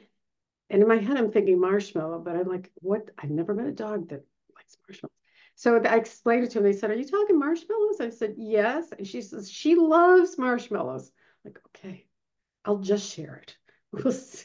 And 0.71 0.83
in 0.83 0.89
my 0.89 0.99
head, 0.99 1.17
I'm 1.17 1.31
thinking 1.31 1.61
marshmallow, 1.61 2.21
but 2.21 2.37
I'm 2.37 2.49
like, 2.49 2.71
what? 2.77 3.11
I've 3.19 3.31
never 3.31 3.55
met 3.55 3.67
a 3.67 3.73
dog 3.73 4.09
that 4.09 4.25
likes 4.55 4.77
marshmallows. 4.89 5.13
So 5.55 5.81
I 5.83 5.97
explained 5.97 6.45
it 6.45 6.51
to 6.51 6.55
them. 6.55 6.65
They 6.65 6.77
said, 6.77 6.91
Are 6.91 6.97
you 6.97 7.07
talking 7.07 7.39
marshmallows? 7.39 8.01
I 8.01 8.11
said, 8.11 8.35
Yes. 8.37 8.93
And 8.97 9.07
she 9.07 9.23
says, 9.23 9.51
She 9.51 9.75
loves 9.75 10.37
marshmallows. 10.39 11.11
I'm 11.45 11.53
like, 11.53 11.61
okay, 11.69 12.07
I'll 12.65 12.79
just 12.79 13.13
share 13.13 13.37
it. 13.37 13.57
We'll 13.93 14.13
see. 14.13 14.45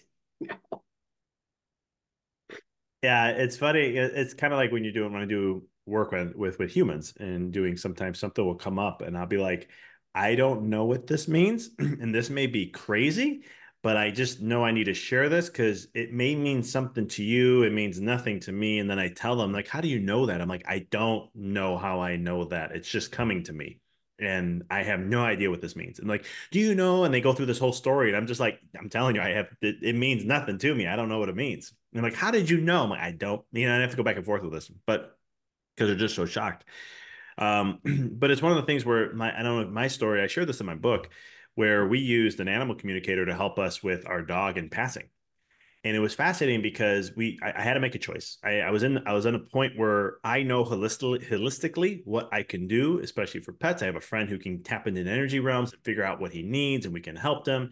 Yeah, 3.02 3.30
it's 3.30 3.58
funny. 3.58 3.82
It's 3.98 4.34
kind 4.34 4.54
of 4.54 4.58
like 4.58 4.72
when 4.72 4.86
you 4.86 4.94
do 4.94 5.04
when 5.04 5.22
I 5.22 5.26
do 5.26 5.64
work 5.86 6.12
with, 6.12 6.36
with 6.36 6.60
with 6.60 6.72
humans 6.72 7.14
and 7.20 7.52
doing 7.52 7.76
sometimes 7.76 8.20
something 8.20 8.46
will 8.46 8.56
come 8.56 8.80
up 8.80 9.02
and 9.02 9.18
I'll 9.18 9.26
be 9.26 9.40
like, 9.40 9.68
I 10.14 10.36
don't 10.36 10.70
know 10.70 10.86
what 10.86 11.08
this 11.08 11.28
means, 11.28 11.72
and 11.80 12.14
this 12.14 12.30
may 12.30 12.48
be 12.48 12.68
crazy, 12.68 13.44
but 13.84 13.98
I 13.98 14.12
just 14.12 14.42
know 14.42 14.64
I 14.64 14.72
need 14.72 14.84
to 14.86 14.94
share 14.94 15.28
this 15.28 15.50
because 15.50 15.88
it 15.96 16.14
may 16.14 16.36
mean 16.36 16.62
something 16.62 17.08
to 17.10 17.24
you. 17.24 17.64
It 17.64 17.74
means 17.74 18.00
nothing 18.00 18.40
to 18.42 18.52
me. 18.52 18.80
And 18.80 18.90
then 18.90 19.00
I 19.00 19.10
tell 19.10 19.36
them, 19.36 19.52
like, 19.52 19.68
how 19.68 19.82
do 19.82 19.88
you 19.88 20.00
know 20.00 20.28
that? 20.28 20.40
I'm 20.40 20.48
like, 20.48 20.66
I 20.68 20.88
don't 20.92 21.30
know 21.36 21.78
how 21.78 22.00
I 22.00 22.16
know 22.16 22.46
that. 22.46 22.72
It's 22.74 22.90
just 22.90 23.12
coming 23.12 23.44
to 23.44 23.54
me. 23.54 23.80
And 24.20 24.64
I 24.70 24.84
have 24.84 25.00
no 25.00 25.24
idea 25.24 25.50
what 25.50 25.62
this 25.62 25.76
means. 25.76 25.98
And 25.98 26.08
like, 26.08 26.26
do 26.52 26.60
you 26.60 26.76
know? 26.76 27.06
And 27.06 27.14
they 27.14 27.22
go 27.22 27.34
through 27.34 27.48
this 27.48 27.58
whole 27.58 27.74
story. 27.74 28.10
And 28.10 28.18
I'm 28.18 28.28
just 28.28 28.40
like, 28.40 28.60
I'm 28.80 28.88
telling 28.88 29.16
you, 29.16 29.22
I 29.22 29.30
have 29.30 29.48
it, 29.62 29.78
it 29.82 29.96
means 29.96 30.24
nothing 30.24 30.60
to 30.60 30.76
me. 30.76 30.86
I 30.86 30.96
don't 30.96 31.10
know 31.10 31.18
what 31.18 31.30
it 31.30 31.36
means. 31.36 31.74
And 31.92 32.00
I'm 32.00 32.04
like, 32.04 32.20
how 32.20 32.30
did 32.30 32.48
you 32.48 32.62
know? 32.62 32.84
I'm 32.84 32.90
like, 32.92 33.02
I 33.02 33.12
don't, 33.12 33.44
you 33.52 33.68
know, 33.68 33.76
I 33.76 33.82
have 33.82 33.92
to 33.92 33.98
go 33.98 34.04
back 34.04 34.18
and 34.18 34.26
forth 34.26 34.44
with 34.44 34.54
this, 34.54 34.70
but 34.86 35.18
because 35.76 35.90
they're 35.90 35.98
just 35.98 36.16
so 36.16 36.28
shocked. 36.28 36.66
Um, 37.40 37.80
but 38.14 38.30
it's 38.30 38.44
one 38.44 38.52
of 38.52 38.58
the 38.58 38.66
things 38.66 38.86
where 38.86 39.12
my 39.14 39.38
I 39.38 39.42
don't 39.42 39.64
know 39.64 39.72
my 39.72 39.88
story. 39.88 40.22
I 40.22 40.28
shared 40.28 40.48
this 40.48 40.60
in 40.60 40.68
my 40.68 40.76
book 40.76 41.10
where 41.56 41.88
we 41.88 42.00
used 42.00 42.40
an 42.40 42.48
animal 42.48 42.76
communicator 42.76 43.26
to 43.26 43.36
help 43.36 43.60
us 43.60 43.84
with 43.84 44.08
our 44.08 44.22
dog 44.22 44.58
in 44.58 44.70
passing. 44.70 45.10
And 45.84 45.96
it 45.96 46.00
was 46.00 46.14
fascinating 46.14 46.62
because 46.62 47.16
we 47.16 47.40
I, 47.42 47.54
I 47.58 47.62
had 47.62 47.74
to 47.74 47.80
make 47.80 47.96
a 47.96 48.00
choice. 48.00 48.38
I, 48.44 48.60
I, 48.60 48.70
was 48.70 48.84
in 48.84 49.00
I 49.08 49.14
was 49.14 49.26
in 49.26 49.34
a 49.34 49.40
point 49.40 49.78
where 49.78 50.18
I 50.24 50.44
know 50.44 50.64
holistically 50.64 51.28
holistically 51.28 52.02
what 52.06 52.30
I 52.32 52.44
can 52.44 52.68
do, 52.68 53.00
especially 53.00 53.42
for 53.42 53.54
pets. 53.54 53.82
I 53.82 53.88
have 53.88 53.96
a 53.96 54.02
friend 54.02 54.30
who 54.30 54.38
can 54.38 54.62
tap 54.62 54.86
into 54.86 55.02
energy 55.02 55.40
realms 55.40 55.74
and 55.74 55.84
figure 55.84 56.04
out 56.04 56.22
what 56.22 56.32
he 56.32 56.44
needs, 56.44 56.86
and 56.86 56.94
we 56.94 57.02
can 57.02 57.16
help 57.16 57.46
them. 57.46 57.72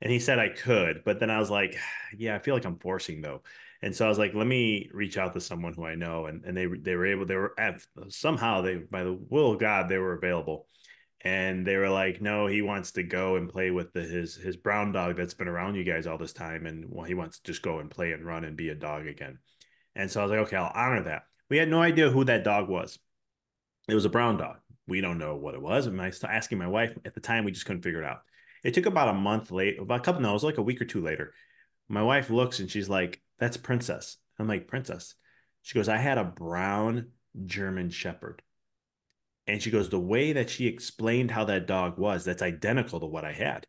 And 0.00 0.10
he 0.10 0.18
said 0.18 0.38
I 0.38 0.48
could, 0.48 1.02
but 1.04 1.20
then 1.20 1.30
I 1.30 1.38
was 1.38 1.50
like, 1.50 1.76
yeah, 2.16 2.34
I 2.34 2.38
feel 2.38 2.54
like 2.54 2.64
I'm 2.64 2.78
forcing 2.78 3.20
though. 3.20 3.42
And 3.84 3.94
so 3.94 4.06
I 4.06 4.08
was 4.08 4.18
like, 4.18 4.32
let 4.32 4.46
me 4.46 4.88
reach 4.94 5.18
out 5.18 5.34
to 5.34 5.40
someone 5.42 5.74
who 5.74 5.84
I 5.84 5.94
know. 5.94 6.24
And, 6.24 6.42
and 6.46 6.56
they, 6.56 6.64
they 6.64 6.96
were 6.96 7.04
able, 7.06 7.26
they 7.26 7.36
were 7.36 7.52
at, 7.60 7.82
somehow 8.08 8.62
they, 8.62 8.76
by 8.76 9.02
the 9.04 9.12
will 9.12 9.52
of 9.52 9.60
God, 9.60 9.90
they 9.90 9.98
were 9.98 10.14
available. 10.14 10.66
And 11.24 11.66
they 11.66 11.76
were 11.76 11.88
like, 11.88 12.20
no, 12.20 12.46
he 12.46 12.60
wants 12.60 12.92
to 12.92 13.02
go 13.02 13.36
and 13.36 13.48
play 13.48 13.70
with 13.70 13.94
the, 13.94 14.02
his, 14.02 14.34
his 14.36 14.58
brown 14.58 14.92
dog 14.92 15.16
that's 15.16 15.32
been 15.32 15.48
around 15.48 15.74
you 15.74 15.82
guys 15.82 16.06
all 16.06 16.18
this 16.18 16.34
time. 16.34 16.66
And 16.66 16.84
well, 16.90 17.06
he 17.06 17.14
wants 17.14 17.38
to 17.38 17.44
just 17.44 17.62
go 17.62 17.78
and 17.78 17.90
play 17.90 18.12
and 18.12 18.26
run 18.26 18.44
and 18.44 18.56
be 18.56 18.68
a 18.68 18.74
dog 18.74 19.06
again. 19.06 19.38
And 19.96 20.10
so 20.10 20.20
I 20.20 20.24
was 20.24 20.30
like, 20.30 20.40
okay, 20.40 20.56
I'll 20.56 20.72
honor 20.74 21.02
that. 21.04 21.22
We 21.48 21.56
had 21.56 21.70
no 21.70 21.80
idea 21.80 22.10
who 22.10 22.24
that 22.24 22.44
dog 22.44 22.68
was. 22.68 22.98
It 23.88 23.94
was 23.94 24.04
a 24.04 24.10
brown 24.10 24.36
dog. 24.36 24.56
We 24.86 25.00
don't 25.00 25.18
know 25.18 25.36
what 25.36 25.54
it 25.54 25.62
was. 25.62 25.86
And 25.86 26.00
I 26.00 26.06
was 26.08 26.22
asking 26.24 26.58
my 26.58 26.66
wife 26.66 26.96
at 27.06 27.14
the 27.14 27.20
time, 27.20 27.44
we 27.44 27.52
just 27.52 27.64
couldn't 27.64 27.82
figure 27.82 28.02
it 28.02 28.06
out. 28.06 28.20
It 28.62 28.74
took 28.74 28.86
about 28.86 29.08
a 29.08 29.14
month 29.14 29.50
late, 29.50 29.78
about 29.78 30.00
a 30.00 30.02
couple, 30.02 30.20
no, 30.20 30.30
it 30.30 30.34
was 30.34 30.44
like 30.44 30.58
a 30.58 30.62
week 30.62 30.80
or 30.80 30.86
two 30.86 31.00
later. 31.00 31.32
My 31.88 32.02
wife 32.02 32.28
looks 32.28 32.60
and 32.60 32.70
she's 32.70 32.88
like, 32.88 33.22
that's 33.38 33.56
Princess. 33.56 34.18
I'm 34.38 34.48
like, 34.48 34.68
Princess. 34.68 35.14
She 35.62 35.74
goes, 35.74 35.88
I 35.88 35.96
had 35.96 36.18
a 36.18 36.24
brown 36.24 37.12
German 37.46 37.88
Shepherd. 37.88 38.42
And 39.46 39.62
she 39.62 39.70
goes, 39.70 39.88
the 39.88 40.00
way 40.00 40.32
that 40.32 40.48
she 40.48 40.66
explained 40.66 41.30
how 41.30 41.44
that 41.44 41.66
dog 41.66 41.98
was, 41.98 42.24
that's 42.24 42.42
identical 42.42 43.00
to 43.00 43.06
what 43.06 43.24
I 43.24 43.32
had. 43.32 43.66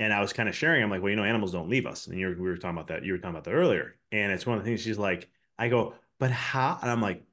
And 0.00 0.12
I 0.12 0.20
was 0.20 0.32
kind 0.32 0.48
of 0.48 0.56
sharing. 0.56 0.82
I'm 0.82 0.90
like, 0.90 1.02
well, 1.02 1.10
you 1.10 1.16
know, 1.16 1.24
animals 1.24 1.52
don't 1.52 1.68
leave 1.68 1.86
us. 1.86 2.06
And 2.06 2.18
you 2.18 2.28
we 2.28 2.48
were 2.48 2.56
talking 2.56 2.76
about 2.76 2.88
that. 2.88 3.04
You 3.04 3.12
were 3.12 3.18
talking 3.18 3.30
about 3.30 3.44
that 3.44 3.52
earlier. 3.52 3.96
And 4.12 4.32
it's 4.32 4.46
one 4.46 4.58
of 4.58 4.64
the 4.64 4.68
things 4.68 4.80
she's 4.80 4.98
like, 4.98 5.28
I 5.58 5.68
go, 5.68 5.94
but 6.18 6.30
how? 6.30 6.78
And 6.80 6.90
I'm 6.90 7.02
like, 7.02 7.24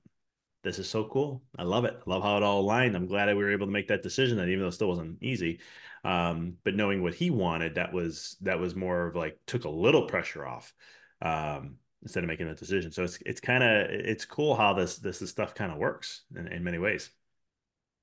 this 0.64 0.80
is 0.80 0.90
so 0.90 1.04
cool. 1.06 1.44
I 1.58 1.64
love 1.64 1.86
it. 1.86 1.96
I 1.96 2.10
love 2.10 2.24
how 2.24 2.38
it 2.38 2.44
all 2.44 2.62
aligned. 2.62 2.96
I'm 2.96 3.08
glad 3.08 3.28
that 3.28 3.38
we 3.38 3.44
were 3.44 3.52
able 3.52 3.68
to 3.68 3.72
make 3.72 3.88
that 3.90 4.02
decision. 4.02 4.38
That 4.38 4.48
even 4.48 4.62
though 4.62 4.68
it 4.68 4.74
still 4.74 4.88
wasn't 4.88 5.22
easy, 5.22 5.60
um, 6.04 6.56
but 6.64 6.76
knowing 6.76 7.04
what 7.04 7.14
he 7.14 7.30
wanted, 7.30 7.76
that 7.76 7.94
was 7.94 8.38
that 8.42 8.60
was 8.60 8.76
more 8.76 9.08
of 9.08 9.16
like 9.16 9.38
took 9.46 9.66
a 9.66 9.70
little 9.70 10.08
pressure 10.08 10.46
off. 10.46 10.74
Um, 11.22 11.78
instead 12.06 12.24
of 12.24 12.28
making 12.28 12.48
that 12.48 12.58
decision. 12.58 12.92
So 12.92 13.04
it's 13.04 13.18
it's 13.26 13.42
kind 13.42 13.64
of 13.64 13.90
it's 13.90 14.26
cool 14.26 14.56
how 14.56 14.74
this 14.74 14.98
this, 14.98 15.20
this 15.20 15.32
stuff 15.32 15.56
kind 15.56 15.72
of 15.72 15.78
works 15.80 16.22
in, 16.36 16.48
in 16.48 16.64
many 16.64 16.78
ways. 16.78 17.10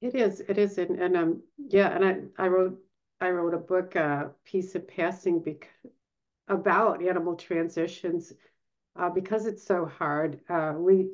It 0.02 0.14
is, 0.14 0.40
it 0.40 0.58
is, 0.58 0.76
and, 0.76 1.00
and 1.00 1.16
um, 1.16 1.42
yeah, 1.56 1.88
and 1.94 2.04
I 2.04 2.44
I 2.44 2.48
wrote 2.48 2.78
I 3.20 3.30
wrote 3.30 3.54
a 3.54 3.58
book, 3.58 3.96
uh, 3.96 4.28
Peace 4.44 4.74
in 4.74 4.82
Passing, 4.82 5.40
bec- 5.40 5.70
about 6.48 7.02
animal 7.02 7.36
transitions, 7.36 8.32
uh, 8.96 9.08
because 9.10 9.46
it's 9.46 9.64
so 9.64 9.86
hard. 9.86 10.40
Uh, 10.48 10.74
we, 10.76 11.08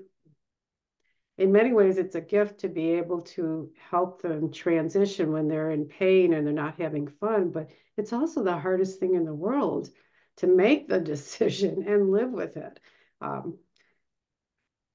in 1.36 1.52
many 1.52 1.72
ways, 1.72 1.98
it's 1.98 2.14
a 2.16 2.20
gift 2.20 2.60
to 2.60 2.68
be 2.68 2.92
able 2.92 3.20
to 3.36 3.70
help 3.90 4.22
them 4.22 4.50
transition 4.50 5.32
when 5.32 5.48
they're 5.48 5.70
in 5.70 5.84
pain 5.84 6.32
and 6.32 6.46
they're 6.46 6.54
not 6.54 6.80
having 6.80 7.08
fun. 7.08 7.50
But 7.50 7.68
it's 7.98 8.14
also 8.14 8.42
the 8.42 8.58
hardest 8.58 8.98
thing 8.98 9.14
in 9.14 9.24
the 9.26 9.34
world 9.34 9.90
to 10.38 10.46
make 10.46 10.88
the 10.88 11.00
decision 11.14 11.84
and 11.86 12.10
live 12.10 12.30
with 12.30 12.56
it. 12.56 12.80
Um, 13.20 13.58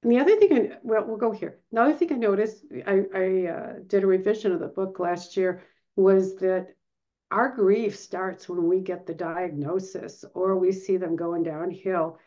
and 0.03 0.12
the 0.12 0.19
other 0.19 0.36
thing, 0.36 0.53
I, 0.53 0.77
well, 0.83 1.05
we'll 1.05 1.17
go 1.17 1.31
here. 1.31 1.60
Another 1.72 1.93
thing 1.93 2.12
I 2.12 2.17
noticed, 2.17 2.65
I, 2.86 3.05
I 3.15 3.48
uh, 3.48 3.74
did 3.88 4.03
a 4.03 4.07
revision 4.07 4.51
of 4.51 4.60
the 4.60 4.67
book 4.67 5.00
last 5.00 5.38
year, 5.38 5.63
was 5.95 6.36
that 6.38 6.75
our 7.31 7.55
grief 7.55 7.95
starts 7.98 8.50
when 8.50 8.67
we 8.67 8.81
get 8.81 9.07
the 9.07 9.13
diagnosis 9.13 10.25
or 10.33 10.57
we 10.57 10.72
see 10.72 10.98
them 10.98 11.15
going 11.15 11.43
downhill. 11.43 12.19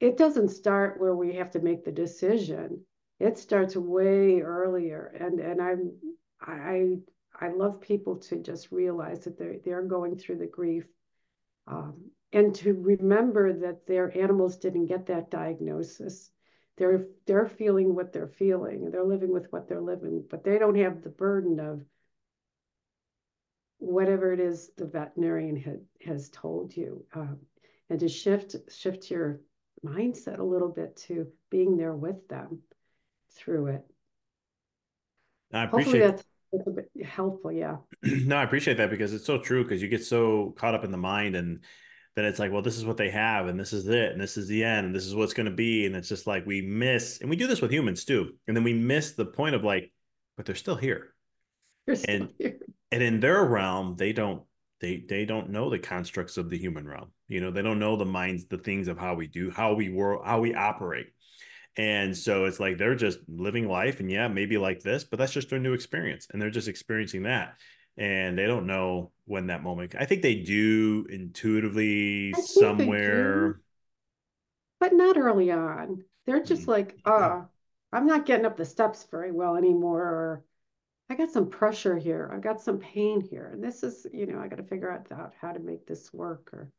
It 0.00 0.16
doesn't 0.16 0.48
start 0.48 1.00
where 1.00 1.14
we 1.14 1.36
have 1.36 1.52
to 1.52 1.60
make 1.60 1.84
the 1.84 1.92
decision. 1.92 2.84
It 3.20 3.38
starts 3.38 3.76
way 3.76 4.40
earlier. 4.40 5.14
And 5.18 5.38
and 5.38 5.62
I'm 5.62 5.92
I 6.40 6.96
I 7.40 7.48
love 7.48 7.80
people 7.80 8.16
to 8.16 8.36
just 8.42 8.72
realize 8.72 9.24
that 9.24 9.38
they're 9.38 9.58
they're 9.64 9.82
going 9.82 10.16
through 10.18 10.38
the 10.38 10.46
grief. 10.46 10.86
Um, 11.68 12.10
and 12.32 12.54
to 12.56 12.74
remember 12.74 13.52
that 13.60 13.86
their 13.86 14.16
animals 14.18 14.56
didn't 14.56 14.86
get 14.86 15.06
that 15.06 15.30
diagnosis 15.30 16.31
they're 16.76 17.06
they're 17.26 17.46
feeling 17.46 17.94
what 17.94 18.12
they're 18.12 18.26
feeling 18.26 18.90
they're 18.90 19.04
living 19.04 19.32
with 19.32 19.46
what 19.50 19.68
they're 19.68 19.80
living 19.80 20.24
but 20.30 20.42
they 20.44 20.58
don't 20.58 20.76
have 20.76 21.02
the 21.02 21.08
burden 21.08 21.60
of 21.60 21.82
whatever 23.82 24.32
it 24.32 24.38
is 24.38 24.70
the 24.76 24.86
veterinarian 24.86 25.56
had, 25.56 25.80
has 26.04 26.30
told 26.30 26.76
you. 26.76 27.04
Um, 27.14 27.38
and 27.90 27.98
to 28.00 28.08
shift 28.08 28.54
shift 28.70 29.10
your 29.10 29.40
mindset 29.84 30.38
a 30.38 30.44
little 30.44 30.68
bit 30.68 30.96
to 31.08 31.26
being 31.50 31.76
there 31.76 31.94
with 31.94 32.28
them 32.28 32.60
through 33.34 33.66
it. 33.66 33.84
I 35.52 35.64
appreciate 35.64 35.84
Hopefully 35.84 36.10
that's, 36.10 36.24
that's 36.52 36.66
a 36.68 36.70
bit 36.70 37.06
helpful 37.06 37.52
yeah. 37.52 37.76
No, 38.02 38.36
I 38.36 38.44
appreciate 38.44 38.76
that 38.76 38.88
because 38.88 39.12
it's 39.12 39.26
so 39.26 39.38
true 39.38 39.64
because 39.64 39.82
you 39.82 39.88
get 39.88 40.04
so 40.04 40.54
caught 40.56 40.74
up 40.74 40.84
in 40.84 40.92
the 40.92 40.96
mind 40.96 41.34
and 41.34 41.60
then 42.14 42.26
it's 42.26 42.38
like, 42.38 42.52
well, 42.52 42.62
this 42.62 42.76
is 42.76 42.84
what 42.84 42.96
they 42.96 43.10
have, 43.10 43.46
and 43.46 43.58
this 43.58 43.72
is 43.72 43.88
it, 43.88 44.12
and 44.12 44.20
this 44.20 44.36
is 44.36 44.46
the 44.46 44.62
end, 44.64 44.86
and 44.86 44.94
this 44.94 45.06
is 45.06 45.14
what's 45.14 45.32
going 45.32 45.46
to 45.46 45.52
be. 45.52 45.86
And 45.86 45.96
it's 45.96 46.08
just 46.08 46.26
like 46.26 46.44
we 46.44 46.60
miss, 46.60 47.20
and 47.20 47.30
we 47.30 47.36
do 47.36 47.46
this 47.46 47.62
with 47.62 47.70
humans 47.70 48.04
too. 48.04 48.34
And 48.46 48.56
then 48.56 48.64
we 48.64 48.74
miss 48.74 49.12
the 49.12 49.24
point 49.24 49.54
of 49.54 49.64
like, 49.64 49.90
but 50.36 50.44
they're 50.44 50.54
still 50.54 50.76
here. 50.76 51.14
You're 51.86 51.96
still 51.96 52.14
and 52.14 52.30
here. 52.38 52.58
and 52.90 53.02
in 53.02 53.20
their 53.20 53.44
realm, 53.44 53.96
they 53.96 54.12
don't 54.12 54.42
they 54.80 55.04
they 55.08 55.24
don't 55.24 55.50
know 55.50 55.70
the 55.70 55.78
constructs 55.78 56.36
of 56.36 56.50
the 56.50 56.58
human 56.58 56.86
realm. 56.86 57.12
You 57.28 57.40
know, 57.40 57.50
they 57.50 57.62
don't 57.62 57.78
know 57.78 57.96
the 57.96 58.04
minds, 58.04 58.46
the 58.46 58.58
things 58.58 58.88
of 58.88 58.98
how 58.98 59.14
we 59.14 59.26
do, 59.26 59.50
how 59.50 59.72
we 59.74 59.88
work, 59.88 60.22
how 60.24 60.40
we 60.40 60.54
operate. 60.54 61.06
And 61.78 62.14
so 62.14 62.44
it's 62.44 62.60
like 62.60 62.76
they're 62.76 62.94
just 62.94 63.20
living 63.26 63.66
life, 63.66 64.00
and 64.00 64.10
yeah, 64.10 64.28
maybe 64.28 64.58
like 64.58 64.80
this, 64.80 65.04
but 65.04 65.18
that's 65.18 65.32
just 65.32 65.48
their 65.48 65.58
new 65.58 65.72
experience, 65.72 66.26
and 66.30 66.42
they're 66.42 66.50
just 66.50 66.68
experiencing 66.68 67.22
that 67.22 67.54
and 67.96 68.38
they 68.38 68.46
don't 68.46 68.66
know 68.66 69.12
when 69.26 69.46
that 69.48 69.62
moment. 69.62 69.94
I 69.98 70.04
think 70.04 70.22
they 70.22 70.36
do 70.36 71.06
intuitively 71.10 72.34
somewhere. 72.34 73.56
do, 73.56 73.62
but 74.80 74.92
not 74.92 75.16
early 75.16 75.50
on 75.50 76.04
they're 76.26 76.42
just 76.42 76.64
Mm. 76.64 76.68
like 76.68 76.98
oh 77.06 77.46
i'm 77.92 78.06
not 78.06 78.26
getting 78.26 78.44
up 78.46 78.56
the 78.56 78.64
steps 78.64 79.04
very 79.10 79.32
well 79.32 79.56
anymore 79.56 80.00
or 80.02 80.44
i 81.10 81.14
got 81.16 81.30
some 81.30 81.48
pressure 81.50 81.96
here 81.98 82.30
i 82.34 82.38
got 82.38 82.60
some 82.60 82.78
pain 82.78 83.20
here 83.20 83.50
and 83.52 83.62
this 83.64 83.82
is 83.82 84.06
you 84.12 84.26
know 84.26 84.40
i 84.40 84.48
got 84.48 84.56
to 84.56 84.64
figure 84.64 84.90
out 84.90 85.08
that, 85.08 85.32
how 85.40 85.52
to 85.52 85.60
make 85.60 85.86
this 85.86 86.12
work 86.12 86.50
or 86.52 86.70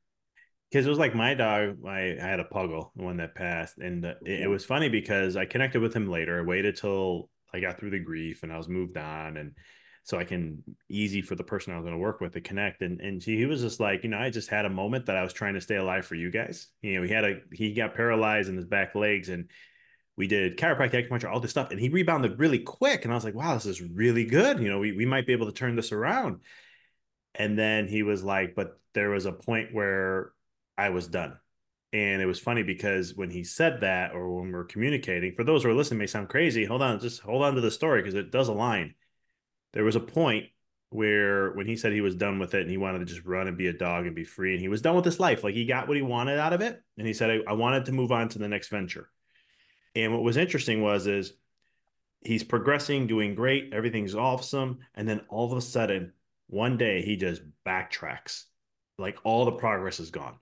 because 0.70 0.86
it 0.86 0.90
was 0.90 1.00
like 1.00 1.16
my 1.16 1.34
dog 1.34 1.78
I, 1.86 2.18
I 2.20 2.26
had 2.26 2.40
a 2.40 2.46
puggle 2.46 2.92
the 2.96 3.04
one 3.04 3.18
that 3.18 3.36
passed 3.36 3.78
and 3.78 4.06
uh, 4.06 4.14
it, 4.26 4.42
it 4.42 4.48
was 4.48 4.66
funny 4.66 4.90
because 4.90 5.36
i 5.36 5.46
connected 5.46 5.82
with 5.82 5.94
him 5.96 6.10
later 6.10 6.40
i 6.40 6.44
waited 6.46 6.76
till 6.76 7.30
i 7.54 7.60
got 7.60 7.80
through 7.80 7.92
the 7.92 8.00
grief 8.00 8.44
and 8.44 8.52
i 8.52 8.58
was 8.58 8.68
moved 8.70 8.98
on 8.98 9.38
and 9.38 9.54
so 10.04 10.18
i 10.18 10.24
can 10.24 10.64
easy 10.90 11.22
for 11.22 11.36
the 11.36 11.44
person 11.44 11.74
i 11.74 11.76
was 11.76 11.84
going 11.84 11.94
to 11.94 12.00
work 12.00 12.22
with 12.22 12.34
to 12.34 12.42
connect 12.42 12.82
and 12.82 13.00
and 13.02 13.24
he, 13.24 13.38
he 13.38 13.46
was 13.46 13.62
just 13.62 13.80
like 13.80 14.04
you 14.04 14.10
know 14.10 14.18
i 14.18 14.30
just 14.30 14.50
had 14.50 14.66
a 14.66 14.70
moment 14.70 15.06
that 15.06 15.18
i 15.18 15.24
was 15.24 15.34
trying 15.34 15.54
to 15.54 15.62
stay 15.62 15.76
alive 15.76 16.06
for 16.06 16.16
you 16.16 16.32
guys 16.32 16.68
you 16.82 16.96
know 16.96 17.04
he 17.06 17.14
had 17.14 17.24
a 17.24 17.40
he 17.52 17.74
got 17.74 17.96
paralyzed 17.96 18.50
in 18.50 18.56
his 18.56 18.66
back 18.66 18.96
legs 18.96 19.30
and 19.30 19.50
we 20.16 20.28
did 20.28 20.58
chiropractic 20.58 21.10
acupuncture 21.10 21.32
all 21.32 21.40
this 21.40 21.52
stuff 21.52 21.72
and 21.72 21.80
he 21.80 21.90
rebounded 21.90 22.40
really 22.40 22.60
quick 22.60 23.04
and 23.04 23.12
i 23.12 23.16
was 23.16 23.24
like 23.24 23.36
wow 23.36 23.54
this 23.54 23.66
is 23.66 23.82
really 23.82 24.26
good 24.26 24.60
you 24.60 24.70
know 24.70 24.80
we, 24.80 24.92
we 24.92 25.06
might 25.06 25.26
be 25.26 25.34
able 25.34 25.48
to 25.48 25.52
turn 25.52 25.76
this 25.76 25.92
around 25.92 26.40
and 27.36 27.58
then 27.58 27.88
he 27.88 28.04
was 28.04 28.24
like 28.24 28.56
but 28.56 28.80
there 28.94 29.10
was 29.10 29.26
a 29.26 29.32
point 29.32 29.74
where 29.74 30.34
I 30.78 30.90
was 30.90 31.08
done. 31.08 31.38
And 31.92 32.22
it 32.22 32.26
was 32.26 32.40
funny 32.40 32.64
because 32.64 33.14
when 33.16 33.30
he 33.30 33.44
said 33.44 33.82
that, 33.82 34.14
or 34.14 34.42
when 34.42 34.52
we're 34.52 34.66
communicating, 34.66 35.36
for 35.36 35.44
those 35.44 35.64
who 35.64 35.70
are 35.70 35.76
listening, 35.76 36.00
may 36.00 36.08
sound 36.08 36.30
crazy. 36.30 36.66
Hold 36.66 36.82
on, 36.82 37.00
just 37.00 37.22
hold 37.22 37.44
on 37.44 37.54
to 37.54 37.62
the 37.62 37.70
story 37.70 38.02
because 38.02 38.16
it 38.16 38.32
does 38.32 38.48
align. 38.48 38.96
There 39.74 39.84
was 39.84 39.96
a 39.96 40.02
point 40.02 40.46
where 40.90 41.52
when 41.54 41.66
he 41.66 41.76
said 41.76 41.92
he 41.92 42.02
was 42.02 42.16
done 42.16 42.38
with 42.38 42.54
it 42.54 42.62
and 42.62 42.70
he 42.70 42.78
wanted 42.78 43.00
to 43.00 43.06
just 43.06 43.26
run 43.26 43.48
and 43.48 43.58
be 43.58 43.68
a 43.68 43.74
dog 43.74 44.06
and 44.06 44.16
be 44.16 44.24
free, 44.24 44.54
and 44.54 44.62
he 44.62 44.68
was 44.68 44.82
done 44.82 44.96
with 44.96 45.06
his 45.06 45.20
life, 45.20 45.44
like 45.44 45.56
he 45.56 45.66
got 45.66 45.88
what 45.88 45.98
he 45.98 46.04
wanted 46.04 46.40
out 46.40 46.54
of 46.54 46.62
it, 46.62 46.82
and 46.98 47.08
he 47.08 47.14
said, 47.14 47.30
I, 47.30 47.52
I 47.52 47.54
wanted 47.54 47.86
to 47.86 47.92
move 47.92 48.12
on 48.12 48.30
to 48.30 48.40
the 48.40 48.48
next 48.48 48.70
venture. 48.70 49.10
And 49.96 50.14
what 50.14 50.24
was 50.24 50.38
interesting 50.38 50.82
was 50.82 51.08
is 51.08 51.34
he's 52.22 52.44
progressing, 52.44 53.08
doing 53.08 53.36
great, 53.36 53.74
everything's 53.74 54.16
awesome, 54.16 54.80
and 54.96 55.08
then 55.08 55.22
all 55.30 55.52
of 55.52 55.58
a 55.58 55.62
sudden, 55.62 56.14
one 56.48 56.78
day 56.78 57.02
he 57.02 57.16
just 57.16 57.42
backtracks, 57.66 58.44
like 58.98 59.18
all 59.24 59.46
the 59.46 59.52
progress 59.54 60.00
is 60.00 60.12
gone 60.12 60.38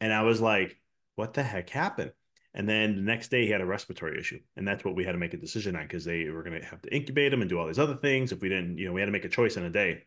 and 0.00 0.12
I 0.12 0.22
was 0.22 0.40
like, 0.40 0.78
what 1.14 1.34
the 1.34 1.42
heck 1.42 1.70
happened? 1.70 2.12
And 2.56 2.68
then 2.68 2.96
the 2.96 3.02
next 3.02 3.28
day 3.30 3.44
he 3.46 3.52
had 3.52 3.60
a 3.62 3.66
respiratory 3.66 4.18
issue. 4.18 4.40
And 4.56 4.66
that's 4.66 4.84
what 4.84 4.96
we 4.96 5.04
had 5.04 5.12
to 5.12 5.18
make 5.18 5.34
a 5.34 5.38
decision 5.38 5.76
on 5.76 5.84
because 5.84 6.04
they 6.04 6.30
were 6.30 6.42
going 6.42 6.60
to 6.60 6.66
have 6.66 6.82
to 6.82 6.94
incubate 6.94 7.32
him 7.32 7.42
and 7.42 7.50
do 7.50 7.58
all 7.58 7.66
these 7.68 7.78
other 7.78 7.96
things. 7.96 8.32
If 8.32 8.40
we 8.42 8.48
didn't, 8.48 8.78
you 8.78 8.86
know, 8.86 8.92
we 8.94 9.02
had 9.02 9.06
to 9.06 9.12
make 9.12 9.26
a 9.26 9.30
choice 9.30 9.56
in 9.58 9.64
a 9.64 9.70
day. 9.70 10.04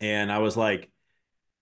And 0.00 0.32
I 0.32 0.38
was 0.38 0.56
like, 0.56 0.90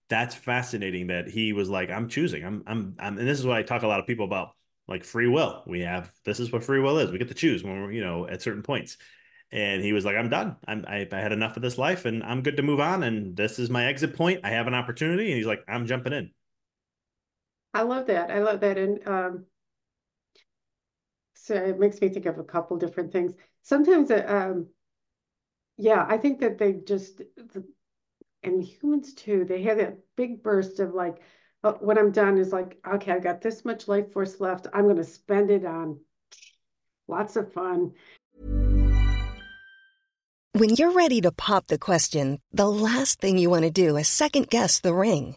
that's 0.09 0.35
fascinating 0.35 1.09
that 1.09 1.29
he 1.29 1.53
was 1.53 1.69
like, 1.71 1.91
I'm 1.91 2.09
choosing. 2.09 2.45
I'm, 2.45 2.65
I'm, 2.67 2.97
I'm, 2.99 3.19
and 3.19 3.29
this 3.29 3.39
is 3.39 3.47
what 3.47 3.57
I 3.57 3.63
talk 3.63 3.83
a 3.83 3.89
lot 3.89 4.01
of 4.01 4.07
people 4.07 4.25
about 4.27 4.51
like 4.89 5.05
free 5.05 5.29
will. 5.29 5.63
We 5.67 5.81
have, 5.83 6.13
this 6.25 6.41
is 6.41 6.53
what 6.53 6.65
free 6.65 6.81
will 6.81 6.99
is. 6.99 7.13
We 7.13 7.19
get 7.19 7.29
to 7.29 7.35
choose 7.35 7.63
when 7.65 7.83
we're, 7.83 7.93
you 7.93 8.03
know, 8.05 8.29
at 8.29 8.43
certain 8.43 8.63
points. 8.63 8.99
And 9.53 9.83
he 9.83 9.93
was 9.93 10.05
like, 10.05 10.17
I'm 10.17 10.29
done. 10.29 10.57
I'm, 10.67 10.85
I, 10.89 11.09
I 11.13 11.19
had 11.19 11.33
enough 11.33 11.57
of 11.57 11.63
this 11.63 11.79
life 11.79 12.05
and 12.05 12.23
I'm 12.25 12.43
good 12.43 12.57
to 12.59 12.63
move 12.63 12.81
on. 12.81 13.03
And 13.05 13.37
this 13.37 13.59
is 13.61 13.71
my 13.71 13.87
exit 13.87 14.17
point. 14.17 14.41
I 14.45 14.51
have 14.51 14.67
an 14.67 14.75
opportunity. 14.75 15.27
And 15.29 15.37
he's 15.37 15.47
like, 15.47 15.65
I'm 15.69 15.87
jumping 15.87 16.13
in. 16.13 16.31
i 17.75 17.83
love 17.83 18.07
that 18.07 18.31
i 18.31 18.41
love 18.41 18.61
that 18.61 18.79
and 18.79 19.07
um 19.07 19.47
it 21.55 21.79
makes 21.79 22.01
me 22.01 22.09
think 22.09 22.27
of 22.27 22.39
a 22.39 22.45
couple 22.45 22.77
different 22.77 23.13
things. 23.13 23.33
Sometimes 23.63 24.11
uh, 24.11 24.25
um 24.29 24.69
yeah 25.81 26.05
i 26.09 26.17
think 26.19 26.41
that 26.41 26.59
they 26.59 26.75
just 26.75 27.23
and 28.43 28.63
humans 28.63 29.15
too 29.15 29.45
they 29.47 29.63
have 29.63 29.79
that 29.79 29.97
big 30.15 30.43
burst 30.43 30.79
of 30.79 30.93
like 30.93 31.23
oh, 31.65 31.73
when 31.81 31.97
i'm 31.97 32.13
done 32.13 32.37
is 32.37 32.53
like 32.53 32.79
okay 32.87 33.13
I've 33.13 33.23
got 33.23 33.41
this 33.41 33.65
much 33.65 33.89
life 33.89 34.13
force 34.13 34.41
left. 34.41 34.67
I'm 34.73 34.85
going 34.85 34.97
to 34.97 35.05
spend 35.05 35.51
it 35.51 35.65
on 35.65 36.01
lots 37.09 37.37
of 37.37 37.53
fun. 37.53 37.93
When 40.53 40.71
you're 40.71 40.93
ready 40.93 41.21
to 41.23 41.33
pop 41.33 41.69
the 41.69 41.79
question, 41.79 42.41
the 42.53 42.69
last 42.69 43.21
thing 43.21 43.39
you 43.39 43.49
want 43.49 43.65
to 43.65 43.71
do 43.71 43.97
is 43.97 44.09
second 44.09 44.49
guess 44.51 44.81
the 44.81 44.93
ring. 44.93 45.37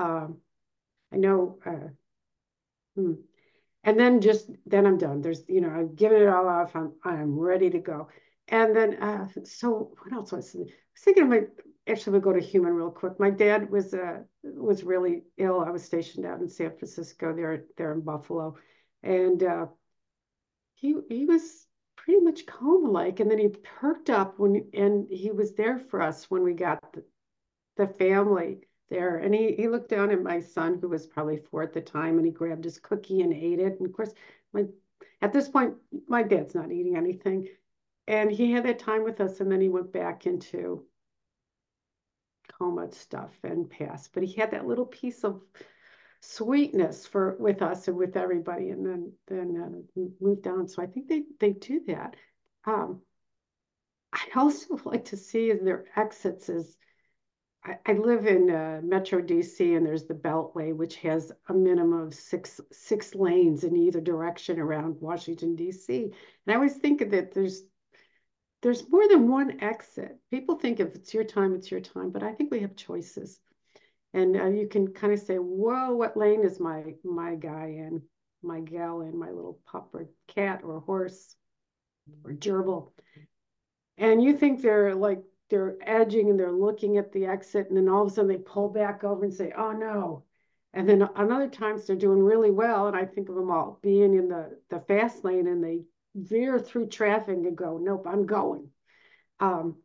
Um, 0.00 0.38
I 1.12 1.16
know, 1.16 1.58
uh, 1.66 1.88
hmm. 2.96 3.12
and 3.84 4.00
then 4.00 4.22
just, 4.22 4.48
then 4.64 4.86
I'm 4.86 4.96
done. 4.96 5.20
There's, 5.20 5.42
you 5.46 5.60
know, 5.60 5.70
I've 5.70 5.94
given 5.94 6.22
it 6.22 6.28
all 6.28 6.48
off. 6.48 6.74
I'm, 6.74 6.92
I'm 7.04 7.38
ready 7.38 7.68
to 7.70 7.78
go. 7.78 8.08
And 8.48 8.74
then, 8.74 9.02
uh, 9.02 9.28
so 9.44 9.92
what 10.00 10.12
else 10.14 10.32
was, 10.32 10.56
I 10.56 10.60
was 10.60 10.70
thinking 11.00 11.28
my, 11.28 11.42
actually 11.86 12.12
we'll 12.12 12.22
go 12.22 12.32
to 12.32 12.40
human 12.40 12.72
real 12.72 12.90
quick. 12.90 13.20
My 13.20 13.30
dad 13.30 13.70
was, 13.70 13.92
uh, 13.92 14.20
was 14.42 14.84
really 14.84 15.24
ill. 15.36 15.60
I 15.60 15.70
was 15.70 15.84
stationed 15.84 16.24
out 16.24 16.40
in 16.40 16.48
San 16.48 16.70
Francisco 16.78 17.34
there, 17.34 17.64
there 17.76 17.92
in 17.92 18.00
Buffalo. 18.00 18.56
And, 19.02 19.42
uh, 19.42 19.66
he, 20.76 20.94
he 21.10 21.26
was 21.26 21.66
pretty 21.96 22.20
much 22.20 22.46
coma-like. 22.46 23.20
And 23.20 23.30
then 23.30 23.38
he 23.38 23.48
perked 23.48 24.08
up 24.08 24.38
when, 24.38 24.70
and 24.72 25.08
he 25.10 25.30
was 25.30 25.54
there 25.54 25.78
for 25.78 26.00
us 26.00 26.30
when 26.30 26.42
we 26.42 26.54
got 26.54 26.80
the, 26.94 27.04
the 27.76 27.86
family 27.86 28.60
there. 28.90 29.16
And 29.16 29.34
he, 29.34 29.54
he 29.54 29.68
looked 29.68 29.90
down 29.90 30.10
at 30.10 30.22
my 30.22 30.40
son, 30.40 30.78
who 30.80 30.88
was 30.88 31.06
probably 31.06 31.38
four 31.38 31.62
at 31.62 31.72
the 31.72 31.80
time, 31.80 32.18
and 32.18 32.26
he 32.26 32.32
grabbed 32.32 32.64
his 32.64 32.78
cookie 32.78 33.22
and 33.22 33.32
ate 33.32 33.60
it. 33.60 33.78
And 33.78 33.86
of 33.86 33.92
course, 33.92 34.12
my 34.52 34.66
at 35.22 35.32
this 35.32 35.48
point, 35.48 35.74
my 36.08 36.22
dad's 36.22 36.54
not 36.54 36.72
eating 36.72 36.96
anything. 36.96 37.48
And 38.06 38.30
he 38.30 38.50
had 38.50 38.64
that 38.64 38.78
time 38.78 39.04
with 39.04 39.20
us, 39.20 39.40
and 39.40 39.50
then 39.50 39.60
he 39.60 39.68
went 39.68 39.92
back 39.92 40.26
into 40.26 40.84
coma 42.58 42.92
stuff 42.92 43.32
and 43.44 43.70
passed. 43.70 44.12
But 44.12 44.24
he 44.24 44.34
had 44.34 44.50
that 44.50 44.66
little 44.66 44.86
piece 44.86 45.24
of 45.24 45.42
sweetness 46.22 47.06
for 47.06 47.36
with 47.38 47.62
us 47.62 47.88
and 47.88 47.96
with 47.96 48.16
everybody, 48.16 48.70
and 48.70 48.84
then 48.84 49.12
then 49.28 49.84
uh, 49.96 50.00
moved 50.20 50.46
on. 50.46 50.68
So 50.68 50.82
I 50.82 50.86
think 50.86 51.08
they 51.08 51.24
they 51.38 51.52
do 51.52 51.80
that. 51.86 52.16
Um, 52.64 53.02
I 54.12 54.26
also 54.36 54.78
like 54.84 55.06
to 55.06 55.16
see 55.16 55.50
in 55.50 55.64
their 55.64 55.84
exits 55.96 56.48
is 56.48 56.76
I, 57.62 57.92
live 57.92 58.26
in 58.26 58.50
uh, 58.50 58.80
Metro 58.82 59.20
DC, 59.20 59.76
and 59.76 59.84
there's 59.84 60.04
the 60.04 60.14
Beltway, 60.14 60.74
which 60.74 60.96
has 60.96 61.30
a 61.48 61.52
minimum 61.52 62.00
of 62.00 62.14
six 62.14 62.58
six 62.72 63.14
lanes 63.14 63.64
in 63.64 63.76
either 63.76 64.00
direction 64.00 64.58
around 64.58 64.96
Washington 65.00 65.56
DC. 65.56 66.04
And 66.04 66.14
I 66.48 66.54
always 66.54 66.76
think 66.76 67.10
that 67.10 67.32
there's 67.34 67.62
there's 68.62 68.90
more 68.90 69.06
than 69.08 69.28
one 69.28 69.60
exit. 69.60 70.18
People 70.30 70.56
think 70.56 70.80
if 70.80 70.94
it's 70.94 71.12
your 71.12 71.24
time, 71.24 71.54
it's 71.54 71.70
your 71.70 71.80
time, 71.80 72.10
but 72.10 72.22
I 72.22 72.32
think 72.32 72.50
we 72.50 72.60
have 72.60 72.76
choices, 72.76 73.38
and 74.14 74.40
uh, 74.40 74.46
you 74.46 74.66
can 74.66 74.94
kind 74.94 75.12
of 75.12 75.18
say, 75.18 75.36
"Whoa, 75.36 75.94
what 75.94 76.16
lane 76.16 76.44
is 76.44 76.60
my 76.60 76.94
my 77.04 77.34
guy 77.34 77.66
in, 77.66 78.02
my 78.42 78.60
gal 78.60 79.02
in, 79.02 79.18
my 79.18 79.30
little 79.30 79.60
pup 79.66 79.90
or 79.92 80.08
cat 80.28 80.62
or 80.64 80.80
horse 80.80 81.36
or 82.24 82.32
gerbil," 82.32 82.92
and 83.98 84.22
you 84.22 84.34
think 84.34 84.62
they're 84.62 84.94
like 84.94 85.22
they're 85.50 85.76
edging 85.82 86.30
and 86.30 86.38
they're 86.38 86.52
looking 86.52 86.96
at 86.96 87.12
the 87.12 87.26
exit 87.26 87.68
and 87.68 87.76
then 87.76 87.88
all 87.88 88.02
of 88.02 88.10
a 88.10 88.14
sudden 88.14 88.28
they 88.28 88.38
pull 88.38 88.68
back 88.68 89.04
over 89.04 89.24
and 89.24 89.34
say 89.34 89.52
oh 89.56 89.72
no. 89.72 90.24
And 90.72 90.88
then 90.88 91.02
on 91.02 91.32
other 91.32 91.48
times 91.48 91.86
they're 91.86 91.96
doing 91.96 92.22
really 92.22 92.50
well 92.50 92.86
and 92.86 92.96
i 92.96 93.04
think 93.04 93.28
of 93.28 93.34
them 93.34 93.50
all 93.50 93.78
being 93.82 94.14
in 94.14 94.28
the 94.28 94.58
the 94.68 94.80
fast 94.80 95.24
lane 95.24 95.48
and 95.48 95.62
they 95.62 95.82
veer 96.14 96.58
through 96.58 96.88
traffic 96.88 97.36
and 97.36 97.56
go 97.56 97.78
nope 97.78 98.06
i'm 98.08 98.26
going. 98.26 98.68
Um, 99.40 99.76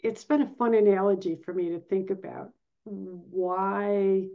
it's 0.00 0.24
been 0.24 0.42
a 0.42 0.46
fun 0.46 0.74
analogy 0.74 1.36
for 1.36 1.52
me 1.52 1.70
to 1.70 1.80
think 1.80 2.10
about 2.10 2.50
why 2.84 4.28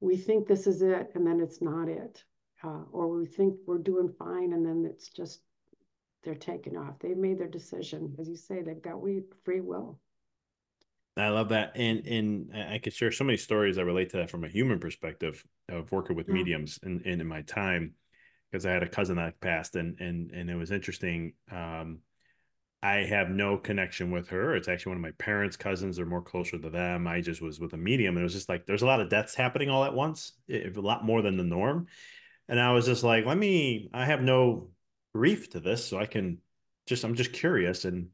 we 0.00 0.16
think 0.16 0.46
this 0.46 0.66
is 0.66 0.82
it 0.82 1.12
and 1.14 1.26
then 1.26 1.40
it's 1.40 1.62
not 1.62 1.88
it 1.88 2.24
uh, 2.64 2.82
or 2.90 3.08
we 3.08 3.26
think 3.26 3.54
we're 3.66 3.78
doing 3.78 4.12
fine 4.18 4.52
and 4.52 4.66
then 4.66 4.84
it's 4.88 5.08
just 5.08 5.42
they're 6.22 6.34
taken 6.34 6.76
off. 6.76 6.98
They've 7.00 7.16
made 7.16 7.38
their 7.38 7.48
decision. 7.48 8.14
As 8.18 8.28
you 8.28 8.36
say, 8.36 8.62
they've 8.62 8.80
got 8.80 9.00
we 9.00 9.22
free 9.44 9.60
will. 9.60 9.98
I 11.16 11.28
love 11.28 11.50
that. 11.50 11.72
And 11.76 12.06
and 12.06 12.50
I 12.54 12.78
could 12.78 12.94
share 12.94 13.12
so 13.12 13.24
many 13.24 13.36
stories 13.36 13.76
that 13.76 13.84
relate 13.84 14.10
to 14.10 14.18
that 14.18 14.30
from 14.30 14.44
a 14.44 14.48
human 14.48 14.78
perspective 14.78 15.44
of 15.68 15.92
working 15.92 16.16
with 16.16 16.28
yeah. 16.28 16.34
mediums 16.34 16.78
and, 16.82 17.02
in, 17.02 17.20
in 17.20 17.26
my 17.26 17.42
time. 17.42 17.94
Because 18.50 18.66
I 18.66 18.72
had 18.72 18.82
a 18.82 18.88
cousin 18.88 19.16
that 19.16 19.40
passed 19.40 19.76
and 19.76 19.98
and 20.00 20.30
and 20.30 20.50
it 20.50 20.56
was 20.56 20.70
interesting. 20.70 21.34
Um, 21.50 21.98
I 22.82 23.04
have 23.04 23.30
no 23.30 23.58
connection 23.58 24.10
with 24.10 24.28
her. 24.30 24.56
It's 24.56 24.66
actually 24.68 24.90
one 24.90 24.98
of 24.98 25.02
my 25.02 25.12
parents' 25.24 25.56
cousins. 25.56 25.96
They're 25.96 26.06
more 26.06 26.22
closer 26.22 26.58
to 26.58 26.68
them. 26.68 27.06
I 27.06 27.20
just 27.20 27.40
was 27.40 27.60
with 27.60 27.74
a 27.74 27.76
medium. 27.76 28.16
And 28.16 28.22
it 28.22 28.24
was 28.24 28.32
just 28.32 28.48
like 28.48 28.66
there's 28.66 28.82
a 28.82 28.86
lot 28.86 29.00
of 29.00 29.08
deaths 29.08 29.34
happening 29.34 29.70
all 29.70 29.84
at 29.84 29.94
once, 29.94 30.32
a 30.50 30.70
lot 30.74 31.04
more 31.04 31.22
than 31.22 31.36
the 31.36 31.44
norm. 31.44 31.86
And 32.48 32.58
I 32.58 32.72
was 32.72 32.86
just 32.86 33.04
like, 33.04 33.24
let 33.24 33.38
me, 33.38 33.88
I 33.94 34.04
have 34.04 34.20
no 34.20 34.70
grief 35.14 35.50
to 35.50 35.60
this, 35.60 35.84
so 35.84 35.98
I 35.98 36.06
can 36.06 36.38
just 36.86 37.04
I'm 37.04 37.14
just 37.14 37.32
curious 37.32 37.84
and 37.84 38.08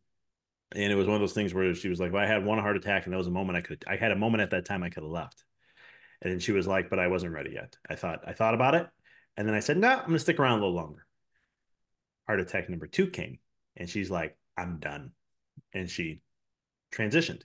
and 0.72 0.92
it 0.92 0.96
was 0.96 1.06
one 1.06 1.14
of 1.14 1.20
those 1.20 1.32
things 1.32 1.54
where 1.54 1.74
she 1.74 1.88
was 1.88 1.98
like, 1.98 2.12
well, 2.12 2.22
I 2.22 2.26
had 2.26 2.44
one 2.44 2.58
heart 2.58 2.76
attack 2.76 3.04
and 3.04 3.12
that 3.12 3.18
was 3.18 3.26
a 3.26 3.30
moment 3.30 3.56
I 3.56 3.62
could 3.62 3.84
I 3.86 3.96
had 3.96 4.12
a 4.12 4.16
moment 4.16 4.42
at 4.42 4.50
that 4.50 4.66
time 4.66 4.82
I 4.82 4.90
could 4.90 5.02
have 5.02 5.12
left. 5.12 5.44
And 6.20 6.32
then 6.32 6.40
she 6.40 6.52
was 6.52 6.66
like, 6.66 6.90
but 6.90 6.98
I 6.98 7.08
wasn't 7.08 7.32
ready 7.32 7.52
yet. 7.52 7.76
I 7.88 7.94
thought 7.94 8.20
I 8.26 8.32
thought 8.32 8.54
about 8.54 8.74
it. 8.74 8.88
And 9.36 9.46
then 9.46 9.54
I 9.54 9.60
said, 9.60 9.78
no, 9.78 9.88
I'm 9.88 10.06
gonna 10.06 10.18
stick 10.18 10.38
around 10.38 10.58
a 10.58 10.62
little 10.62 10.74
longer. 10.74 11.06
Heart 12.26 12.40
attack 12.40 12.68
number 12.68 12.86
two 12.86 13.08
came 13.08 13.38
and 13.76 13.88
she's 13.88 14.10
like, 14.10 14.36
I'm 14.56 14.78
done. 14.78 15.12
And 15.72 15.88
she 15.88 16.20
transitioned. 16.92 17.42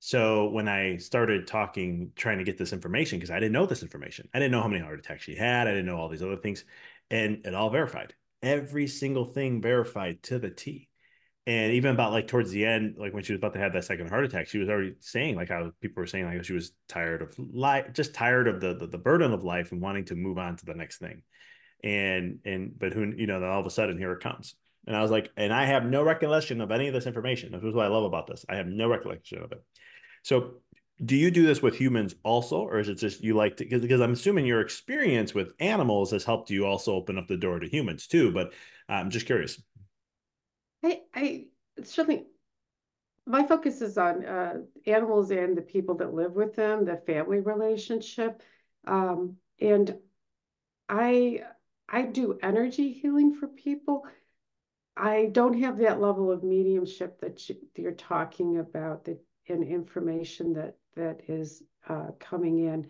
So 0.00 0.48
when 0.48 0.66
I 0.66 0.96
started 0.96 1.46
talking, 1.46 2.12
trying 2.16 2.38
to 2.38 2.44
get 2.44 2.56
this 2.56 2.72
information, 2.72 3.18
because 3.18 3.30
I 3.30 3.38
didn't 3.38 3.52
know 3.52 3.66
this 3.66 3.82
information, 3.82 4.28
I 4.32 4.38
didn't 4.38 4.52
know 4.52 4.62
how 4.62 4.68
many 4.68 4.82
heart 4.82 4.98
attacks 4.98 5.24
she 5.24 5.36
had. 5.36 5.68
I 5.68 5.72
didn't 5.72 5.86
know 5.86 5.98
all 5.98 6.08
these 6.08 6.22
other 6.22 6.38
things. 6.38 6.64
And 7.10 7.46
it 7.46 7.54
all 7.54 7.70
verified 7.70 8.14
every 8.42 8.86
single 8.86 9.24
thing 9.24 9.60
verified 9.60 10.22
to 10.24 10.38
the 10.38 10.50
T. 10.50 10.88
And 11.46 11.72
even 11.72 11.92
about 11.92 12.12
like 12.12 12.28
towards 12.28 12.50
the 12.50 12.64
end, 12.64 12.96
like 12.98 13.12
when 13.12 13.24
she 13.24 13.32
was 13.32 13.38
about 13.38 13.54
to 13.54 13.58
have 13.58 13.72
that 13.72 13.84
second 13.84 14.08
heart 14.08 14.24
attack, 14.24 14.46
she 14.46 14.58
was 14.58 14.68
already 14.68 14.94
saying 15.00 15.36
like 15.36 15.48
how 15.48 15.72
people 15.80 16.00
were 16.00 16.06
saying 16.06 16.26
like 16.26 16.44
she 16.44 16.52
was 16.52 16.72
tired 16.88 17.22
of 17.22 17.34
life, 17.38 17.92
just 17.92 18.14
tired 18.14 18.46
of 18.46 18.60
the, 18.60 18.74
the, 18.74 18.86
the 18.86 18.98
burden 18.98 19.32
of 19.32 19.42
life 19.42 19.72
and 19.72 19.80
wanting 19.80 20.04
to 20.06 20.14
move 20.14 20.38
on 20.38 20.56
to 20.56 20.66
the 20.66 20.74
next 20.74 20.98
thing. 20.98 21.22
And 21.82 22.40
and 22.44 22.78
but 22.78 22.92
who 22.92 23.12
you 23.16 23.26
know, 23.26 23.40
then 23.40 23.48
all 23.48 23.60
of 23.60 23.66
a 23.66 23.70
sudden 23.70 23.98
here 23.98 24.12
it 24.12 24.20
comes. 24.20 24.54
And 24.86 24.94
I 24.94 25.02
was 25.02 25.10
like, 25.10 25.30
and 25.36 25.52
I 25.52 25.64
have 25.64 25.84
no 25.84 26.02
recollection 26.02 26.60
of 26.60 26.70
any 26.70 26.88
of 26.88 26.94
this 26.94 27.06
information. 27.06 27.52
This 27.52 27.62
is 27.62 27.74
what 27.74 27.86
I 27.86 27.88
love 27.88 28.04
about 28.04 28.26
this. 28.26 28.44
I 28.48 28.56
have 28.56 28.66
no 28.66 28.88
recollection 28.88 29.42
of 29.42 29.52
it. 29.52 29.62
So 30.22 30.54
do 31.04 31.16
you 31.16 31.30
do 31.30 31.46
this 31.46 31.62
with 31.62 31.76
humans 31.76 32.14
also 32.22 32.60
or 32.60 32.78
is 32.78 32.88
it 32.88 32.96
just 32.96 33.22
you 33.22 33.34
like 33.34 33.56
to 33.56 33.64
because 33.64 34.00
i'm 34.00 34.12
assuming 34.12 34.44
your 34.44 34.60
experience 34.60 35.34
with 35.34 35.54
animals 35.58 36.10
has 36.10 36.24
helped 36.24 36.50
you 36.50 36.66
also 36.66 36.94
open 36.94 37.16
up 37.16 37.26
the 37.26 37.36
door 37.36 37.58
to 37.58 37.68
humans 37.68 38.06
too 38.06 38.30
but 38.32 38.52
i'm 38.88 39.10
just 39.10 39.26
curious. 39.26 39.62
I 40.84 41.00
i 41.14 41.44
certainly 41.82 42.26
my 43.26 43.46
focus 43.46 43.80
is 43.80 43.96
on 43.96 44.24
uh, 44.24 44.54
animals 44.86 45.30
and 45.30 45.56
the 45.56 45.62
people 45.62 45.94
that 45.96 46.14
live 46.14 46.32
with 46.32 46.54
them 46.54 46.84
the 46.84 46.96
family 47.06 47.40
relationship 47.40 48.42
um, 48.86 49.36
and 49.60 49.96
i 50.88 51.42
i 51.88 52.02
do 52.02 52.38
energy 52.42 52.92
healing 52.92 53.34
for 53.34 53.48
people. 53.48 54.04
I 54.96 55.30
don't 55.32 55.58
have 55.60 55.78
that 55.78 56.00
level 56.00 56.30
of 56.30 56.44
mediumship 56.44 57.20
that 57.20 57.48
you, 57.48 57.56
you're 57.74 57.92
talking 57.92 58.58
about 58.58 59.04
that 59.04 59.18
and 59.48 59.64
information 59.64 60.54
that 60.54 60.76
that 60.96 61.20
is 61.28 61.62
uh, 61.88 62.08
coming 62.18 62.58
in. 62.58 62.88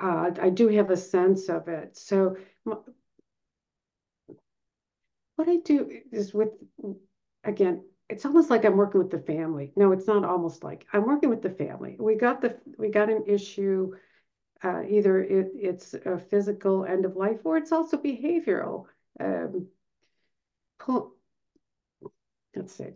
Uh, 0.00 0.30
I 0.40 0.50
do 0.50 0.68
have 0.68 0.90
a 0.90 0.96
sense 0.96 1.48
of 1.48 1.68
it. 1.68 1.96
So 1.96 2.36
what 2.64 2.84
I 5.48 5.56
do 5.58 5.90
is 6.12 6.34
with, 6.34 6.50
again, 7.44 7.84
it's 8.08 8.24
almost 8.24 8.50
like 8.50 8.64
I'm 8.64 8.76
working 8.76 9.00
with 9.00 9.10
the 9.10 9.18
family. 9.18 9.72
No, 9.76 9.92
it's 9.92 10.06
not 10.06 10.24
almost 10.24 10.62
like 10.62 10.86
I'm 10.92 11.06
working 11.06 11.30
with 11.30 11.42
the 11.42 11.50
family. 11.50 11.96
We 11.98 12.16
got 12.16 12.40
the 12.40 12.58
we 12.78 12.88
got 12.90 13.08
an 13.08 13.24
issue. 13.26 13.92
Uh, 14.62 14.82
either 14.88 15.22
it, 15.22 15.52
it's 15.54 15.94
a 15.94 16.18
physical 16.18 16.84
end 16.84 17.04
of 17.04 17.16
life 17.16 17.40
or 17.44 17.56
it's 17.56 17.72
also 17.72 17.96
behavioral. 17.96 18.86
Um, 19.20 19.68
pull, 20.78 21.14
let's 22.54 22.74
see 22.74 22.92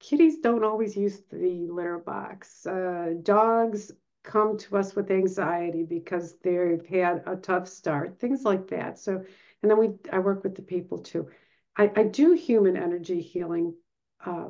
kitties 0.00 0.38
don't 0.38 0.64
always 0.64 0.96
use 0.96 1.22
the 1.32 1.66
litter 1.70 1.98
box. 1.98 2.66
Uh, 2.66 3.14
dogs 3.22 3.92
come 4.22 4.56
to 4.58 4.76
us 4.76 4.96
with 4.96 5.10
anxiety 5.10 5.82
because 5.82 6.36
they've 6.42 6.86
had 6.86 7.22
a 7.26 7.36
tough 7.36 7.68
start, 7.68 8.18
things 8.18 8.42
like 8.42 8.68
that. 8.68 8.98
So, 8.98 9.22
and 9.62 9.70
then 9.70 9.78
we, 9.78 9.90
I 10.12 10.18
work 10.18 10.42
with 10.42 10.54
the 10.56 10.62
people 10.62 10.98
too. 10.98 11.28
I, 11.76 11.90
I 11.94 12.02
do 12.04 12.32
human 12.32 12.76
energy 12.76 13.20
healing. 13.20 13.74
Uh, 14.24 14.48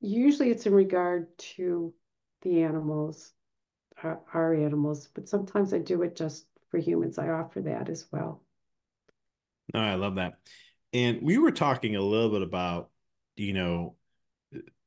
usually 0.00 0.50
it's 0.50 0.66
in 0.66 0.74
regard 0.74 1.26
to 1.38 1.94
the 2.42 2.62
animals, 2.62 3.32
our, 4.02 4.20
our 4.34 4.54
animals, 4.54 5.08
but 5.14 5.28
sometimes 5.28 5.72
I 5.72 5.78
do 5.78 6.02
it 6.02 6.16
just 6.16 6.46
for 6.70 6.78
humans. 6.78 7.18
I 7.18 7.28
offer 7.28 7.60
that 7.62 7.88
as 7.88 8.06
well. 8.12 8.42
Oh, 9.74 9.80
I 9.80 9.94
love 9.94 10.16
that. 10.16 10.34
And 10.92 11.22
we 11.22 11.38
were 11.38 11.52
talking 11.52 11.96
a 11.96 12.02
little 12.02 12.30
bit 12.30 12.42
about, 12.42 12.90
you 13.36 13.54
know, 13.54 13.96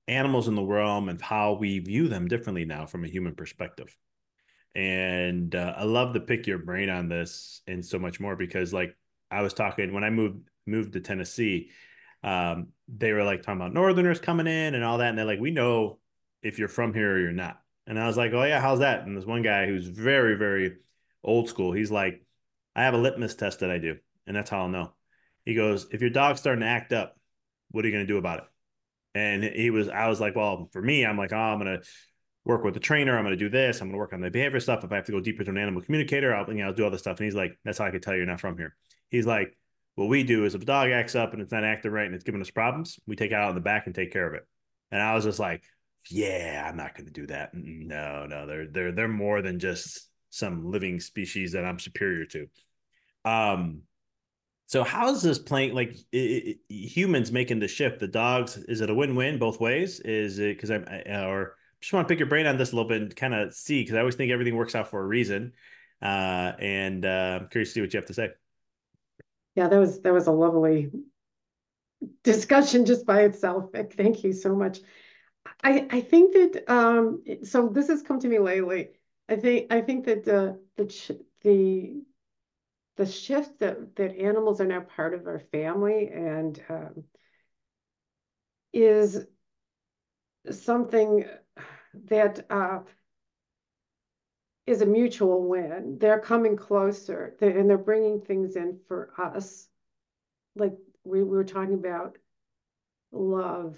animals 0.07 0.47
in 0.47 0.55
the 0.55 0.63
realm 0.63 1.09
and 1.09 1.21
how 1.21 1.53
we 1.53 1.79
view 1.79 2.07
them 2.07 2.27
differently 2.27 2.65
now 2.65 2.85
from 2.85 3.03
a 3.03 3.09
human 3.09 3.35
perspective. 3.35 3.95
And 4.75 5.55
uh, 5.55 5.73
I 5.77 5.83
love 5.83 6.13
to 6.13 6.19
pick 6.19 6.47
your 6.47 6.57
brain 6.57 6.89
on 6.89 7.07
this 7.07 7.61
and 7.65 7.83
so 7.83 7.97
much 7.97 8.19
more 8.19 8.35
because, 8.35 8.73
like, 8.73 8.95
I 9.31 9.41
was 9.41 9.53
talking 9.53 9.93
when 9.93 10.03
I 10.03 10.09
moved 10.09 10.49
moved 10.67 10.93
to 10.93 10.99
Tennessee, 10.99 11.69
um, 12.23 12.69
they 12.87 13.13
were 13.13 13.23
like 13.23 13.41
talking 13.41 13.61
about 13.61 13.73
Northerners 13.73 14.19
coming 14.19 14.47
in 14.47 14.75
and 14.75 14.83
all 14.83 14.97
that, 14.99 15.09
and 15.09 15.17
they're 15.17 15.25
like, 15.25 15.39
"We 15.39 15.51
know 15.51 15.99
if 16.41 16.59
you're 16.59 16.67
from 16.67 16.93
here 16.93 17.13
or 17.13 17.19
you're 17.19 17.31
not." 17.31 17.61
And 17.87 17.99
I 17.99 18.07
was 18.07 18.17
like, 18.17 18.33
"Oh 18.33 18.43
yeah, 18.43 18.59
how's 18.61 18.79
that?" 18.79 19.05
And 19.05 19.17
this 19.17 19.25
one 19.25 19.41
guy 19.41 19.65
who's 19.67 19.87
very 19.87 20.35
very 20.35 20.77
old 21.23 21.49
school, 21.49 21.71
he's 21.71 21.91
like, 21.91 22.25
"I 22.75 22.83
have 22.83 22.93
a 22.93 22.97
litmus 22.97 23.35
test 23.35 23.61
that 23.61 23.71
I 23.71 23.77
do, 23.77 23.97
and 24.27 24.35
that's 24.35 24.49
how 24.49 24.61
I'll 24.61 24.69
know." 24.69 24.93
He 25.45 25.55
goes, 25.55 25.87
"If 25.91 26.01
your 26.01 26.09
dog's 26.09 26.39
starting 26.39 26.61
to 26.61 26.67
act 26.67 26.93
up, 26.93 27.17
what 27.71 27.85
are 27.85 27.87
you 27.87 27.93
going 27.93 28.05
to 28.07 28.13
do 28.13 28.17
about 28.17 28.39
it?" 28.39 28.45
And 29.15 29.43
he 29.43 29.71
was, 29.71 29.89
I 29.89 30.07
was 30.07 30.19
like, 30.19 30.35
"Well, 30.35 30.69
for 30.71 30.81
me, 30.81 31.05
I'm 31.05 31.17
like, 31.17 31.33
oh, 31.33 31.37
I'm 31.37 31.59
to." 31.61 31.81
work 32.45 32.63
with 32.63 32.75
the 32.75 32.79
trainer. 32.79 33.17
I'm 33.17 33.25
to 33.25 33.35
do 33.35 33.49
this. 33.49 33.81
I'm 33.81 33.91
to 33.91 33.97
work 33.97 34.13
on 34.13 34.21
the 34.21 34.29
behavior 34.29 34.59
stuff. 34.59 34.83
If 34.83 34.91
I 34.91 34.97
have 34.97 35.05
to 35.05 35.11
go 35.11 35.19
deeper 35.19 35.43
to 35.43 35.49
an 35.49 35.57
animal 35.57 35.81
communicator, 35.81 36.33
I'll, 36.33 36.47
you 36.47 36.59
know, 36.59 36.67
I'll 36.67 36.73
do 36.73 36.85
all 36.85 36.91
this 36.91 37.01
stuff. 37.01 37.17
And 37.17 37.25
he's 37.25 37.35
like, 37.35 37.57
that's 37.65 37.79
how 37.79 37.85
I 37.85 37.91
can 37.91 38.01
tell 38.01 38.15
you're 38.15 38.25
not 38.27 38.39
from 38.39 38.55
here. 38.57 38.75
He's 39.09 39.25
like, 39.25 39.57
what 39.95 40.09
we 40.09 40.23
do 40.23 40.45
is 40.45 40.55
if 40.55 40.61
a 40.61 40.65
dog 40.65 40.91
acts 40.91 41.15
up 41.15 41.33
and 41.33 41.41
it's 41.41 41.51
not 41.51 41.63
acting 41.63 41.91
right 41.91 42.05
and 42.05 42.13
it's 42.13 42.23
giving 42.23 42.41
us 42.41 42.51
problems, 42.51 42.99
we 43.07 43.15
take 43.15 43.31
it 43.31 43.35
out 43.35 43.49
in 43.49 43.55
the 43.55 43.61
back 43.61 43.87
and 43.87 43.95
take 43.95 44.11
care 44.11 44.27
of 44.27 44.35
it. 44.35 44.45
And 44.91 45.01
I 45.01 45.15
was 45.15 45.23
just 45.23 45.39
like, 45.39 45.63
yeah, 46.09 46.65
I'm 46.67 46.77
not 46.77 46.95
to 47.07 47.11
do 47.11 47.25
that. 47.27 47.49
No, 47.53 48.27
no, 48.27 48.45
they're 48.45 48.67
they're 48.67 48.91
they're 48.91 49.07
more 49.07 49.41
than 49.41 49.57
just 49.57 50.07
some 50.29 50.69
living 50.69 50.99
species 50.99 51.53
that 51.53 51.65
I'm 51.65 51.79
superior 51.79 52.25
to. 52.25 52.47
Um, 53.23 53.81
so 54.67 54.83
how's 54.83 55.21
this 55.21 55.39
playing? 55.39 55.73
Like 55.73 55.95
it, 56.11 56.17
it, 56.17 56.57
humans 56.69 57.31
making 57.31 57.59
the 57.59 57.67
shift, 57.67 57.99
the 57.99 58.07
dogs. 58.07 58.57
Is 58.57 58.81
it 58.81 58.89
a 58.89 58.95
win-win 58.95 59.37
both 59.37 59.59
ways? 59.59 59.99
Is 59.99 60.39
it 60.39 60.55
because 60.55 60.71
I'm 60.71 60.85
or 61.07 61.55
just 61.81 61.93
want 61.93 62.07
to 62.07 62.11
pick 62.11 62.19
your 62.19 62.27
brain 62.27 62.47
on 62.47 62.57
this 62.57 62.71
a 62.71 62.75
little 62.75 62.89
bit 62.89 63.01
and 63.01 63.15
kind 63.15 63.35
of 63.35 63.53
see 63.53 63.81
because 63.81 63.95
I 63.95 63.99
always 63.99 64.15
think 64.15 64.31
everything 64.31 64.55
works 64.55 64.73
out 64.73 64.89
for 64.89 65.01
a 65.01 65.05
reason. 65.05 65.53
Uh, 66.01 66.53
and 66.59 67.05
uh, 67.05 67.39
I'm 67.41 67.49
curious 67.49 67.69
to 67.69 67.73
see 67.75 67.81
what 67.81 67.93
you 67.93 67.97
have 67.99 68.07
to 68.07 68.13
say. 68.13 68.29
Yeah, 69.55 69.67
that 69.67 69.79
was 69.79 70.01
that 70.01 70.13
was 70.13 70.27
a 70.27 70.31
lovely 70.31 70.89
discussion 72.23 72.85
just 72.85 73.05
by 73.05 73.21
itself. 73.21 73.69
Thank 73.95 74.23
you 74.23 74.33
so 74.33 74.55
much. 74.55 74.79
I 75.63 75.87
I 75.91 76.01
think 76.01 76.33
that 76.33 76.63
um, 76.67 77.23
so 77.43 77.69
this 77.69 77.87
has 77.87 78.01
come 78.01 78.19
to 78.19 78.27
me 78.27 78.39
lately. 78.39 78.89
I 79.29 79.35
think 79.35 79.71
I 79.71 79.81
think 79.81 80.05
that 80.05 80.25
the 80.25 80.59
the 80.75 81.19
the 81.41 82.01
the 82.97 83.05
shift 83.05 83.59
that 83.59 83.95
that 83.95 84.17
animals 84.17 84.61
are 84.61 84.65
now 84.65 84.81
part 84.81 85.13
of 85.13 85.27
our 85.27 85.39
family 85.51 86.09
and 86.13 86.61
um, 86.69 87.03
is 88.73 89.25
something 90.51 91.25
that 92.07 92.45
uh, 92.49 92.79
is 94.67 94.81
a 94.81 94.85
mutual 94.85 95.47
win. 95.47 95.97
They're 95.99 96.19
coming 96.19 96.55
closer 96.55 97.35
they're, 97.39 97.57
and 97.57 97.69
they're 97.69 97.77
bringing 97.77 98.21
things 98.21 98.55
in 98.55 98.79
for 98.87 99.13
us. 99.17 99.67
Like 100.55 100.73
we, 101.03 101.23
we 101.23 101.29
were 101.29 101.43
talking 101.43 101.75
about 101.75 102.17
love 103.11 103.77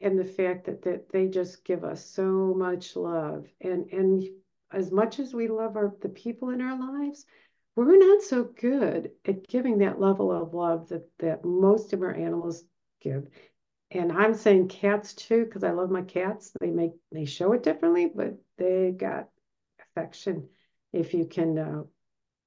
and 0.00 0.18
the 0.18 0.24
fact 0.24 0.66
that, 0.66 0.82
that 0.82 1.10
they 1.10 1.26
just 1.28 1.64
give 1.64 1.84
us 1.84 2.04
so 2.04 2.54
much 2.56 2.96
love. 2.96 3.46
And, 3.60 3.86
and 3.92 4.24
as 4.72 4.92
much 4.92 5.18
as 5.18 5.34
we 5.34 5.48
love 5.48 5.76
our, 5.76 5.94
the 6.00 6.08
people 6.08 6.50
in 6.50 6.60
our 6.60 6.78
lives, 6.78 7.26
we're 7.86 7.98
not 7.98 8.22
so 8.22 8.44
good 8.44 9.10
at 9.24 9.46
giving 9.46 9.78
that 9.78 10.00
level 10.00 10.32
of 10.32 10.54
love 10.54 10.88
that, 10.88 11.08
that 11.18 11.44
most 11.44 11.92
of 11.92 12.02
our 12.02 12.14
animals 12.14 12.64
give 13.00 13.28
and 13.90 14.12
I'm 14.12 14.34
saying 14.34 14.68
cats 14.68 15.14
too 15.14 15.44
because 15.44 15.64
I 15.64 15.70
love 15.70 15.90
my 15.90 16.02
cats. 16.02 16.52
They 16.60 16.70
make 16.70 16.92
they 17.10 17.24
show 17.24 17.52
it 17.52 17.62
differently, 17.62 18.10
but 18.14 18.34
they 18.58 18.90
got 18.90 19.28
affection 19.80 20.48
if 20.92 21.14
you 21.14 21.24
can 21.24 21.58
uh, 21.58 21.82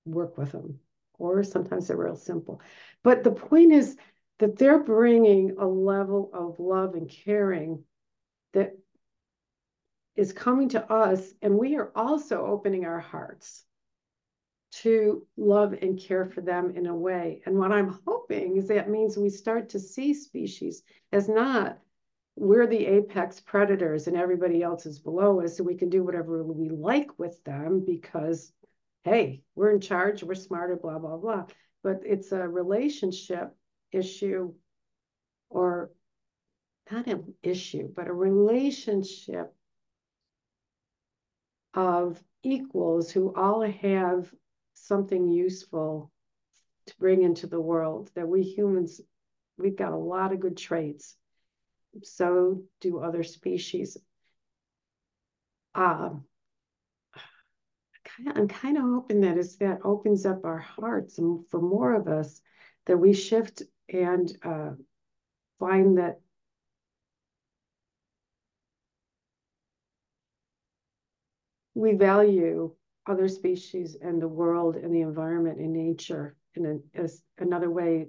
work 0.05 0.37
with 0.37 0.51
them. 0.51 0.79
Or 1.17 1.43
sometimes 1.43 1.87
they're 1.87 1.97
real 1.97 2.15
simple. 2.15 2.61
But 3.03 3.23
the 3.23 3.31
point 3.31 3.71
is 3.71 3.95
that 4.39 4.57
they're 4.57 4.83
bringing 4.83 5.57
a 5.57 5.65
level 5.65 6.31
of 6.33 6.59
love 6.59 6.95
and 6.95 7.09
caring 7.09 7.83
that 8.53 8.77
is 10.15 10.33
coming 10.33 10.69
to 10.69 10.91
us, 10.91 11.33
and 11.41 11.57
we 11.57 11.75
are 11.77 11.91
also 11.95 12.45
opening 12.45 12.85
our 12.85 12.99
hearts 12.99 13.63
to 14.71 15.27
love 15.37 15.73
and 15.73 15.99
care 15.99 16.25
for 16.25 16.41
them 16.41 16.73
in 16.75 16.87
a 16.87 16.95
way. 16.95 17.41
And 17.45 17.57
what 17.57 17.71
I'm 17.71 17.99
hoping 18.07 18.57
is 18.57 18.67
that 18.69 18.89
means 18.89 19.17
we 19.17 19.29
start 19.29 19.69
to 19.69 19.79
see 19.79 20.13
species 20.13 20.83
as 21.11 21.27
not 21.27 21.77
we're 22.35 22.67
the 22.67 22.85
apex 22.85 23.39
predators 23.41 24.07
and 24.07 24.15
everybody 24.15 24.63
else 24.63 24.85
is 24.85 24.99
below 24.99 25.41
us, 25.41 25.57
so 25.57 25.63
we 25.63 25.75
can 25.75 25.89
do 25.89 26.03
whatever 26.03 26.43
we 26.43 26.69
like 26.69 27.19
with 27.19 27.43
them 27.43 27.83
because, 27.85 28.53
hey, 29.03 29.43
we're 29.53 29.71
in 29.71 29.81
charge, 29.81 30.23
we're 30.23 30.33
smarter, 30.33 30.77
blah, 30.77 30.97
blah, 30.97 31.17
blah. 31.17 31.45
But 31.83 32.01
it's 32.05 32.31
a 32.31 32.47
relationship 32.47 33.53
issue 33.91 34.53
or 35.49 35.91
not 36.89 37.07
an 37.07 37.33
issue, 37.43 37.89
but 37.93 38.07
a 38.07 38.13
relationship 38.13 39.53
of 41.73 42.21
equals 42.43 43.11
who 43.11 43.33
all 43.35 43.61
have 43.61 44.33
something 44.87 45.27
useful 45.27 46.11
to 46.87 46.93
bring 46.97 47.23
into 47.23 47.47
the 47.47 47.61
world 47.61 48.09
that 48.15 48.27
we 48.27 48.41
humans 48.41 49.01
we've 49.57 49.77
got 49.77 49.93
a 49.93 49.97
lot 49.97 50.33
of 50.33 50.39
good 50.39 50.57
traits. 50.57 51.15
So 52.03 52.63
do 52.79 52.99
other 52.99 53.23
species. 53.23 53.97
Um, 55.75 56.25
I'm 58.27 58.47
kind 58.47 58.77
of 58.77 58.83
hoping 58.83 59.21
that 59.21 59.37
as 59.37 59.57
that 59.57 59.79
opens 59.83 60.25
up 60.25 60.45
our 60.45 60.59
hearts 60.59 61.17
and 61.17 61.47
for 61.49 61.61
more 61.61 61.93
of 61.93 62.07
us 62.07 62.41
that 62.85 62.97
we 62.97 63.13
shift 63.13 63.63
and 63.89 64.31
uh, 64.43 64.71
find 65.59 65.97
that 65.97 66.19
we 71.73 71.93
value 71.93 72.73
other 73.11 73.27
species 73.27 73.97
and 74.01 74.21
the 74.21 74.27
world 74.27 74.75
and 74.75 74.93
the 74.93 75.01
environment 75.01 75.59
and 75.59 75.73
nature 75.73 76.35
in 76.55 76.81
a, 76.95 77.07
another 77.37 77.69
way. 77.69 78.07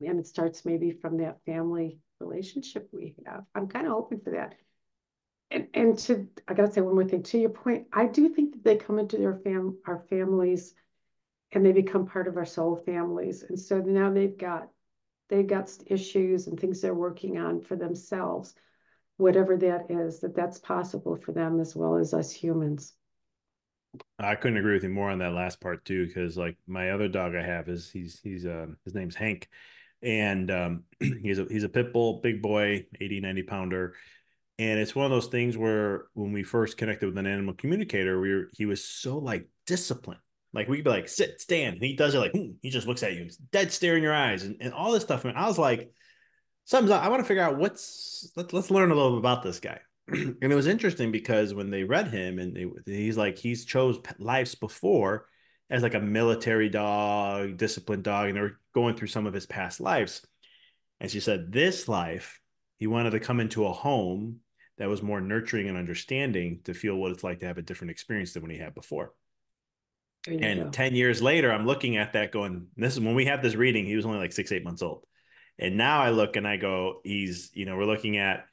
And 0.00 0.18
it 0.18 0.26
starts 0.26 0.64
maybe 0.64 0.90
from 0.90 1.18
that 1.18 1.38
family 1.46 1.98
relationship 2.20 2.88
we 2.92 3.14
have. 3.26 3.44
I'm 3.54 3.68
kind 3.68 3.86
of 3.86 3.92
hoping 3.92 4.20
for 4.20 4.30
that. 4.30 4.54
And, 5.50 5.68
and 5.74 5.98
to, 6.00 6.26
I 6.48 6.54
got 6.54 6.66
to 6.66 6.72
say 6.72 6.80
one 6.80 6.94
more 6.94 7.04
thing. 7.04 7.22
To 7.24 7.38
your 7.38 7.50
point, 7.50 7.86
I 7.92 8.06
do 8.06 8.28
think 8.28 8.52
that 8.52 8.64
they 8.64 8.76
come 8.76 8.98
into 8.98 9.18
their 9.18 9.34
fam, 9.44 9.78
our 9.86 10.04
families 10.08 10.74
and 11.52 11.64
they 11.64 11.72
become 11.72 12.06
part 12.06 12.26
of 12.26 12.36
our 12.36 12.46
soul 12.46 12.76
families. 12.76 13.42
And 13.42 13.58
so 13.58 13.78
now 13.78 14.10
they've 14.10 14.36
got, 14.36 14.68
they've 15.28 15.46
got 15.46 15.70
issues 15.86 16.46
and 16.46 16.58
things 16.58 16.80
they're 16.80 16.94
working 16.94 17.38
on 17.38 17.60
for 17.60 17.76
themselves, 17.76 18.54
whatever 19.18 19.56
that 19.58 19.90
is, 19.90 20.20
that 20.20 20.34
that's 20.34 20.58
possible 20.58 21.16
for 21.16 21.32
them 21.32 21.60
as 21.60 21.76
well 21.76 21.96
as 21.96 22.14
us 22.14 22.32
humans. 22.32 22.94
I 24.18 24.34
couldn't 24.34 24.58
agree 24.58 24.74
with 24.74 24.84
you 24.84 24.88
more 24.88 25.10
on 25.10 25.18
that 25.18 25.32
last 25.34 25.60
part 25.60 25.84
too, 25.84 26.06
because 26.06 26.36
like 26.36 26.56
my 26.66 26.90
other 26.90 27.08
dog 27.08 27.34
I 27.34 27.42
have 27.42 27.68
is 27.68 27.90
he's 27.90 28.20
he's 28.22 28.46
uh, 28.46 28.66
his 28.84 28.94
name's 28.94 29.14
Hank, 29.14 29.48
and 30.02 30.50
um, 30.50 30.84
he's 31.00 31.38
a 31.38 31.46
he's 31.50 31.64
a 31.64 31.68
pit 31.68 31.92
bull, 31.92 32.20
big 32.22 32.40
boy, 32.40 32.86
80, 33.00 33.20
90 33.20 33.42
pounder, 33.42 33.94
and 34.58 34.78
it's 34.78 34.94
one 34.94 35.04
of 35.04 35.10
those 35.10 35.26
things 35.26 35.56
where 35.56 36.06
when 36.14 36.32
we 36.32 36.42
first 36.42 36.76
connected 36.76 37.06
with 37.06 37.18
an 37.18 37.26
animal 37.26 37.54
communicator, 37.54 38.20
we 38.20 38.34
were 38.34 38.50
he 38.52 38.66
was 38.66 38.84
so 38.84 39.18
like 39.18 39.48
disciplined. 39.66 40.20
Like 40.54 40.68
we 40.68 40.76
could 40.76 40.84
be 40.84 40.90
like 40.90 41.08
sit, 41.08 41.40
stand, 41.40 41.76
and 41.76 41.84
he 41.84 41.96
does 41.96 42.14
it 42.14 42.18
like 42.18 42.32
hmm, 42.32 42.52
he 42.60 42.70
just 42.70 42.86
looks 42.86 43.02
at 43.02 43.14
you, 43.14 43.28
dead 43.50 43.72
stare 43.72 43.96
in 43.96 44.02
your 44.02 44.14
eyes, 44.14 44.44
and, 44.44 44.56
and 44.60 44.72
all 44.72 44.92
this 44.92 45.02
stuff. 45.02 45.24
And 45.24 45.36
I 45.36 45.46
was 45.46 45.58
like, 45.58 45.92
sometimes 46.64 46.90
I 46.90 47.08
want 47.08 47.20
to 47.20 47.26
figure 47.26 47.42
out 47.42 47.58
what's 47.58 48.30
let's 48.36 48.52
let's 48.52 48.70
learn 48.70 48.90
a 48.90 48.94
little 48.94 49.18
about 49.18 49.42
this 49.42 49.60
guy. 49.60 49.80
and 50.08 50.36
it 50.40 50.54
was 50.54 50.66
interesting 50.66 51.12
because 51.12 51.54
when 51.54 51.70
they 51.70 51.84
read 51.84 52.08
him 52.08 52.38
and 52.38 52.54
they, 52.54 52.66
he's 52.86 53.16
like 53.16 53.38
he's 53.38 53.64
chose 53.64 53.98
lives 54.18 54.54
before 54.54 55.26
as 55.70 55.82
like 55.82 55.94
a 55.94 56.00
military 56.00 56.68
dog 56.68 57.56
disciplined 57.56 58.02
dog 58.02 58.28
and 58.28 58.36
they 58.36 58.40
were 58.40 58.60
going 58.74 58.94
through 58.94 59.08
some 59.08 59.26
of 59.26 59.34
his 59.34 59.46
past 59.46 59.80
lives. 59.80 60.26
And 61.00 61.10
she 61.10 61.20
said 61.20 61.52
this 61.52 61.88
life 61.88 62.40
he 62.78 62.86
wanted 62.86 63.10
to 63.10 63.20
come 63.20 63.38
into 63.38 63.66
a 63.66 63.72
home 63.72 64.40
that 64.78 64.88
was 64.88 65.02
more 65.02 65.20
nurturing 65.20 65.68
and 65.68 65.78
understanding 65.78 66.60
to 66.64 66.74
feel 66.74 66.96
what 66.96 67.12
it's 67.12 67.22
like 67.22 67.40
to 67.40 67.46
have 67.46 67.58
a 67.58 67.62
different 67.62 67.92
experience 67.92 68.32
than 68.32 68.42
when 68.42 68.50
he 68.50 68.58
had 68.58 68.74
before. 68.74 69.14
And 70.26 70.64
go. 70.64 70.70
10 70.70 70.94
years 70.94 71.20
later 71.20 71.52
i'm 71.52 71.66
looking 71.66 71.96
at 71.96 72.12
that 72.12 72.30
going 72.30 72.68
this 72.76 72.92
is 72.92 73.00
when 73.00 73.16
we 73.16 73.24
had 73.24 73.42
this 73.42 73.56
reading 73.56 73.86
he 73.86 73.96
was 73.96 74.06
only 74.06 74.18
like 74.18 74.32
six 74.32 74.52
eight 74.52 74.64
months 74.64 74.82
old. 74.82 75.04
And 75.58 75.76
now 75.76 76.00
i 76.00 76.10
look 76.10 76.36
and 76.36 76.46
i 76.46 76.56
go 76.56 77.00
he's 77.04 77.50
you 77.54 77.66
know 77.66 77.76
we're 77.76 77.86
looking 77.86 78.18
at 78.18 78.46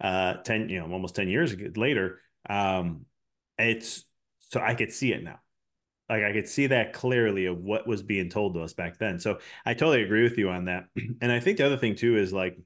uh 0.00 0.34
10 0.34 0.68
you 0.68 0.80
know 0.80 0.90
almost 0.92 1.14
10 1.16 1.28
years 1.28 1.54
later 1.76 2.20
um 2.48 3.04
it's 3.58 4.04
so 4.50 4.60
i 4.60 4.74
could 4.74 4.92
see 4.92 5.12
it 5.12 5.22
now 5.22 5.38
Like 6.08 6.24
I 6.24 6.32
could 6.32 6.48
see 6.48 6.68
that 6.68 6.92
clearly 6.92 7.46
of 7.46 7.58
what 7.58 7.86
was 7.86 8.02
being 8.02 8.30
told 8.30 8.54
to 8.54 8.62
us 8.62 8.74
back 8.74 8.98
then. 8.98 9.20
So 9.20 9.38
I 9.64 9.74
totally 9.74 10.02
agree 10.02 10.24
with 10.24 10.38
you 10.38 10.50
on 10.50 10.64
that. 10.66 10.86
And 11.22 11.30
I 11.32 11.40
think 11.40 11.58
the 11.58 11.66
other 11.66 11.78
thing 11.78 11.94
too 11.94 12.16
is 12.16 12.32
like 12.32 12.58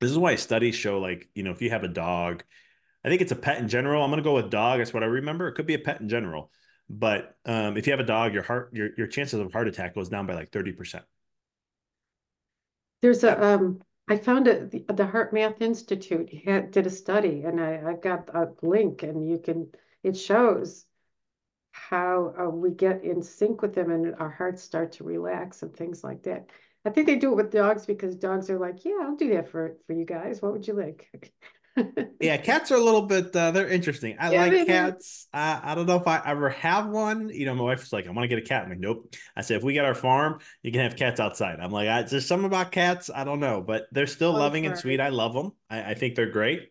this 0.00 0.10
is 0.10 0.18
why 0.18 0.36
studies 0.36 0.74
show 0.76 1.00
like, 1.00 1.28
you 1.34 1.42
know, 1.42 1.50
if 1.52 1.62
you 1.62 1.70
have 1.70 1.84
a 1.84 1.88
dog, 1.88 2.44
I 3.04 3.08
think 3.08 3.22
it's 3.22 3.32
a 3.32 3.36
pet 3.36 3.58
in 3.58 3.68
general. 3.68 4.02
I'm 4.04 4.10
going 4.10 4.22
to 4.22 4.24
go 4.24 4.34
with 4.36 4.50
dog. 4.50 4.78
That's 4.78 4.94
what 4.94 5.02
I 5.02 5.06
remember. 5.06 5.48
It 5.48 5.54
could 5.54 5.66
be 5.66 5.74
a 5.74 5.78
pet 5.78 6.00
in 6.00 6.08
general. 6.08 6.50
But 6.88 7.36
um, 7.46 7.76
if 7.76 7.86
you 7.86 7.92
have 7.92 8.00
a 8.00 8.04
dog, 8.04 8.34
your 8.34 8.42
heart, 8.42 8.70
your, 8.74 8.90
your 8.96 9.06
chances 9.08 9.40
of 9.40 9.52
heart 9.52 9.68
attack 9.68 9.94
goes 9.94 10.08
down 10.08 10.26
by 10.26 10.34
like 10.34 10.50
30%. 10.50 11.04
There's 13.02 13.24
a, 13.24 13.42
um, 13.42 13.80
I 14.08 14.16
found 14.16 14.48
it, 14.48 14.70
the, 14.70 14.80
the 14.80 15.04
HeartMath 15.04 15.60
Institute 15.60 16.32
had, 16.44 16.70
did 16.72 16.86
a 16.86 16.90
study 16.90 17.42
and 17.42 17.60
I, 17.60 17.80
I've 17.86 18.02
got 18.02 18.28
a 18.34 18.52
link 18.62 19.02
and 19.02 19.28
you 19.28 19.38
can, 19.38 19.72
it 20.02 20.16
shows 20.16 20.84
how 21.72 22.34
uh, 22.38 22.50
we 22.50 22.70
get 22.70 23.04
in 23.04 23.22
sync 23.22 23.62
with 23.62 23.74
them 23.74 23.90
and 23.90 24.14
our 24.16 24.30
hearts 24.30 24.62
start 24.62 24.92
to 24.92 25.04
relax 25.04 25.62
and 25.62 25.74
things 25.74 26.04
like 26.04 26.22
that. 26.24 26.50
I 26.84 26.90
think 26.90 27.06
they 27.06 27.16
do 27.16 27.32
it 27.32 27.36
with 27.36 27.52
dogs 27.52 27.86
because 27.86 28.16
dogs 28.16 28.50
are 28.50 28.58
like, 28.58 28.84
yeah, 28.84 28.98
I'll 29.02 29.16
do 29.16 29.34
that 29.34 29.48
for 29.48 29.76
for 29.86 29.92
you 29.92 30.04
guys. 30.04 30.40
What 30.40 30.52
would 30.52 30.66
you 30.66 30.74
like? 30.74 31.10
yeah, 32.20 32.36
cats 32.36 32.70
are 32.70 32.76
a 32.76 32.82
little 32.82 33.02
bit 33.02 33.34
uh, 33.34 33.50
they're 33.50 33.68
interesting. 33.68 34.16
I 34.18 34.32
yeah, 34.32 34.46
like 34.46 34.66
cats. 34.66 35.28
I, 35.32 35.60
I 35.62 35.74
don't 35.74 35.86
know 35.86 35.96
if 35.96 36.06
I 36.06 36.20
ever 36.24 36.50
have 36.50 36.88
one. 36.88 37.28
You 37.28 37.46
know, 37.46 37.54
my 37.54 37.64
wife's 37.64 37.92
like, 37.92 38.06
I 38.06 38.10
want 38.10 38.24
to 38.24 38.28
get 38.28 38.38
a 38.38 38.46
cat. 38.46 38.64
I'm 38.64 38.70
like, 38.70 38.78
nope. 38.78 39.14
I 39.36 39.42
said, 39.42 39.56
if 39.56 39.62
we 39.62 39.72
get 39.72 39.84
our 39.84 39.94
farm, 39.94 40.40
you 40.62 40.72
can 40.72 40.80
have 40.80 40.96
cats 40.96 41.20
outside. 41.20 41.60
I'm 41.60 41.70
like, 41.70 41.88
I, 41.88 42.02
there's 42.02 42.26
something 42.26 42.46
about 42.46 42.72
cats. 42.72 43.10
I 43.14 43.24
don't 43.24 43.40
know, 43.40 43.60
but 43.60 43.86
they're 43.92 44.06
still 44.06 44.34
oh, 44.36 44.38
loving 44.38 44.66
and 44.66 44.76
sweet. 44.76 45.00
I 45.00 45.10
love 45.10 45.32
them. 45.32 45.52
I, 45.68 45.90
I 45.90 45.94
think 45.94 46.16
they're 46.16 46.30
great. 46.30 46.70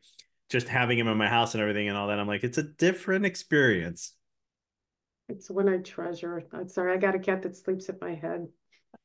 Just 0.49 0.67
having 0.67 0.97
them 0.97 1.07
in 1.07 1.17
my 1.17 1.29
house 1.29 1.53
and 1.53 1.61
everything 1.61 1.87
and 1.87 1.97
all 1.97 2.07
that. 2.07 2.19
I'm 2.19 2.27
like, 2.27 2.43
it's 2.43 2.57
a 2.57 2.63
different 2.63 3.25
experience. 3.25 4.13
It's 5.29 5.49
one 5.49 5.69
I 5.69 5.77
treasure. 5.77 6.43
I'm 6.51 6.67
sorry, 6.67 6.93
I 6.93 6.97
got 6.97 7.15
a 7.15 7.19
cat 7.19 7.43
that 7.43 7.55
sleeps 7.55 7.87
at 7.87 8.01
my 8.01 8.15
head. 8.15 8.47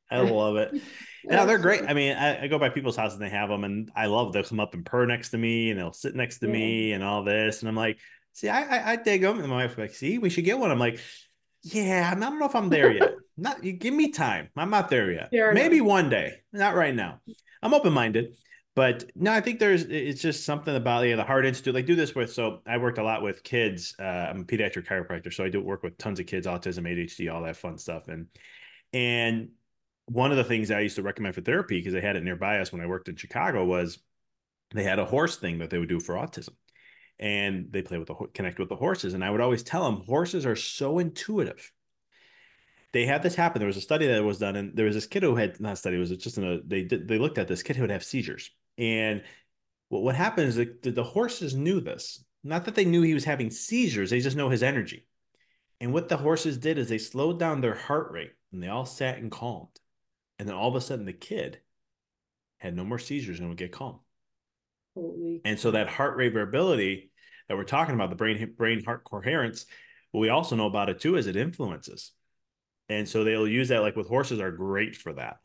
I 0.09 0.19
love 0.19 0.55
it. 0.57 0.81
yeah, 1.23 1.45
they're 1.45 1.57
great. 1.57 1.83
I 1.87 1.93
mean, 1.93 2.15
I, 2.15 2.43
I, 2.43 2.47
go 2.47 2.59
by 2.59 2.69
people's 2.69 2.95
houses 2.95 3.17
and 3.17 3.25
they 3.25 3.29
have 3.29 3.49
them, 3.49 3.63
and 3.63 3.89
I 3.95 4.05
love 4.05 4.33
they'll 4.33 4.43
come 4.43 4.59
up 4.59 4.73
and 4.73 4.85
purr 4.85 5.05
next 5.05 5.29
to 5.29 5.37
me, 5.37 5.71
and 5.71 5.79
they'll 5.79 5.93
sit 5.93 6.15
next 6.15 6.39
to 6.39 6.47
yeah. 6.47 6.53
me, 6.53 6.91
and 6.93 7.03
all 7.03 7.23
this. 7.23 7.61
And 7.61 7.69
I'm 7.69 7.75
like, 7.75 7.97
see, 8.33 8.49
I 8.49 8.63
I, 8.63 8.91
I 8.91 8.95
dig 8.97 9.21
them. 9.21 9.39
And 9.39 9.47
my 9.47 9.65
wife's 9.65 9.77
like, 9.77 9.93
see, 9.93 10.17
we 10.17 10.29
should 10.29 10.45
get 10.45 10.59
one. 10.59 10.71
I'm 10.71 10.79
like, 10.79 10.99
yeah, 11.63 12.11
I 12.15 12.19
don't 12.19 12.39
know 12.39 12.45
if 12.45 12.55
I'm 12.55 12.69
there 12.69 12.91
yet. 12.91 13.15
not 13.37 13.63
you 13.63 13.73
give 13.73 13.93
me 13.93 14.11
time. 14.11 14.49
I'm 14.55 14.69
not 14.69 14.89
there 14.89 15.11
yet. 15.11 15.29
Fair 15.31 15.53
Maybe 15.53 15.77
enough. 15.77 15.87
one 15.87 16.09
day. 16.09 16.33
Not 16.53 16.75
right 16.75 16.93
now. 16.93 17.21
I'm 17.61 17.73
open 17.73 17.93
minded. 17.93 18.37
But 18.75 19.05
no, 19.15 19.31
I 19.31 19.39
think 19.39 19.59
there's 19.59 19.83
it's 19.83 20.21
just 20.21 20.45
something 20.45 20.75
about 20.75 21.07
yeah, 21.07 21.15
the 21.15 21.23
Heart 21.23 21.45
Institute. 21.45 21.73
Like 21.73 21.85
do 21.85 21.95
this 21.95 22.13
with 22.13 22.33
so 22.33 22.59
I 22.67 22.77
worked 22.77 22.97
a 22.97 23.03
lot 23.03 23.23
with 23.23 23.41
kids. 23.41 23.95
Uh, 23.97 24.03
I'm 24.03 24.41
a 24.41 24.43
pediatric 24.43 24.85
chiropractor, 24.85 25.33
so 25.33 25.45
I 25.45 25.49
do 25.49 25.61
work 25.61 25.81
with 25.81 25.97
tons 25.97 26.19
of 26.19 26.25
kids, 26.25 26.45
autism, 26.45 26.81
ADHD, 26.81 27.33
all 27.33 27.43
that 27.43 27.55
fun 27.55 27.77
stuff. 27.77 28.09
And 28.09 28.27
and 28.91 29.49
one 30.07 30.31
of 30.31 30.37
the 30.37 30.43
things 30.43 30.69
I 30.69 30.81
used 30.81 30.97
to 30.97 31.03
recommend 31.03 31.35
for 31.35 31.41
therapy 31.41 31.79
because 31.79 31.93
they 31.93 32.01
had 32.01 32.15
it 32.15 32.23
nearby 32.23 32.59
us 32.59 32.71
when 32.71 32.81
I 32.81 32.85
worked 32.85 33.09
in 33.09 33.15
Chicago 33.15 33.65
was 33.65 33.97
they 34.73 34.83
had 34.83 34.99
a 34.99 35.05
horse 35.05 35.37
thing 35.37 35.59
that 35.59 35.69
they 35.69 35.79
would 35.79 35.89
do 35.89 35.99
for 35.99 36.15
autism, 36.15 36.53
and 37.19 37.71
they 37.71 37.81
play 37.81 37.97
with 37.97 38.07
the 38.07 38.15
connect 38.33 38.59
with 38.59 38.69
the 38.69 38.75
horses. 38.75 39.13
And 39.13 39.23
I 39.23 39.29
would 39.29 39.41
always 39.41 39.63
tell 39.63 39.85
them 39.85 40.03
horses 40.05 40.45
are 40.45 40.55
so 40.55 40.99
intuitive. 40.99 41.71
They 42.93 43.05
had 43.05 43.23
this 43.23 43.35
happen. 43.35 43.59
There 43.59 43.67
was 43.67 43.77
a 43.77 43.81
study 43.81 44.07
that 44.07 44.23
was 44.23 44.39
done, 44.39 44.55
and 44.55 44.75
there 44.75 44.85
was 44.85 44.95
this 44.95 45.07
kid 45.07 45.23
who 45.23 45.35
had 45.35 45.59
not 45.59 45.77
study. 45.77 45.97
It 45.97 45.99
was 45.99 46.11
just 46.11 46.37
in 46.37 46.43
a 46.43 46.61
they 46.61 46.83
did 46.83 47.07
they 47.07 47.17
looked 47.17 47.37
at 47.37 47.47
this 47.47 47.63
kid 47.63 47.75
who 47.75 47.83
would 47.83 47.91
have 47.91 48.03
seizures, 48.03 48.51
and 48.77 49.23
what 49.89 50.03
what 50.03 50.15
happened 50.15 50.47
is 50.47 50.55
that 50.55 50.81
the 50.83 51.03
horses 51.03 51.55
knew 51.55 51.79
this. 51.79 52.23
Not 52.43 52.65
that 52.65 52.75
they 52.75 52.85
knew 52.85 53.01
he 53.01 53.15
was 53.15 53.25
having 53.25 53.49
seizures, 53.49 54.11
they 54.11 54.19
just 54.19 54.37
know 54.37 54.49
his 54.49 54.61
energy. 54.61 55.07
And 55.81 55.93
what 55.93 56.09
the 56.09 56.17
horses 56.17 56.57
did 56.57 56.77
is 56.77 56.89
they 56.89 56.99
slowed 56.99 57.39
down 57.39 57.59
their 57.59 57.73
heart 57.73 58.11
rate 58.11 58.31
and 58.51 58.61
they 58.61 58.67
all 58.67 58.85
sat 58.85 59.17
and 59.17 59.31
calmed. 59.31 59.79
And 60.39 60.47
then 60.47 60.55
all 60.55 60.69
of 60.69 60.75
a 60.75 60.81
sudden, 60.81 61.05
the 61.05 61.13
kid 61.13 61.59
had 62.57 62.75
no 62.75 62.83
more 62.83 62.99
seizures 62.99 63.39
and 63.39 63.49
would 63.49 63.57
get 63.57 63.71
calm. 63.71 63.99
Holy 64.95 65.41
and 65.43 65.59
so 65.59 65.71
that 65.71 65.87
heart 65.87 66.15
rate 66.17 66.33
variability 66.33 67.11
that 67.47 67.57
we're 67.57 67.63
talking 67.63 67.95
about, 67.95 68.09
the 68.09 68.15
brain 68.15 68.53
brain 68.57 68.83
heart 68.83 69.03
coherence, 69.03 69.65
what 70.11 70.21
we 70.21 70.29
also 70.29 70.55
know 70.55 70.67
about 70.67 70.89
it 70.89 70.99
too 70.99 71.17
is 71.17 71.27
it 71.27 71.35
influences. 71.35 72.11
And 72.87 73.07
so 73.07 73.23
they'll 73.23 73.47
use 73.47 73.69
that 73.69 73.81
like 73.81 73.95
with 73.95 74.07
horses 74.07 74.39
are 74.39 74.51
great 74.51 74.95
for 74.95 75.13
that 75.13 75.37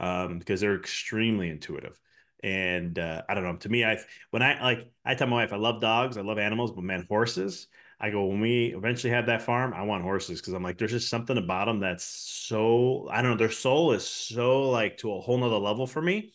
um, 0.00 0.38
because 0.38 0.60
they're 0.60 0.76
extremely 0.76 1.50
intuitive. 1.50 1.98
And 2.42 2.98
uh, 2.98 3.22
I 3.28 3.34
don't 3.34 3.44
know. 3.44 3.56
To 3.56 3.68
me, 3.68 3.84
I 3.84 3.98
when 4.30 4.42
I 4.42 4.62
like 4.62 4.90
I 5.04 5.14
tell 5.14 5.26
my 5.26 5.36
wife 5.36 5.52
I 5.52 5.56
love 5.56 5.80
dogs, 5.80 6.16
I 6.16 6.22
love 6.22 6.38
animals, 6.38 6.72
but 6.72 6.84
man, 6.84 7.06
horses. 7.08 7.68
I 8.00 8.10
go 8.10 8.26
when 8.26 8.40
we 8.40 8.74
eventually 8.76 9.12
have 9.12 9.26
that 9.26 9.42
farm, 9.42 9.72
I 9.72 9.82
want 9.82 10.02
horses 10.02 10.40
because 10.40 10.52
I'm 10.52 10.62
like, 10.62 10.78
there's 10.78 10.90
just 10.90 11.08
something 11.08 11.38
about 11.38 11.66
them 11.66 11.80
that's 11.80 12.04
so 12.04 13.08
I 13.10 13.22
don't 13.22 13.32
know. 13.32 13.36
Their 13.36 13.50
soul 13.50 13.92
is 13.92 14.06
so 14.06 14.70
like 14.70 14.98
to 14.98 15.12
a 15.14 15.20
whole 15.20 15.38
nother 15.38 15.56
level 15.56 15.86
for 15.86 16.02
me, 16.02 16.32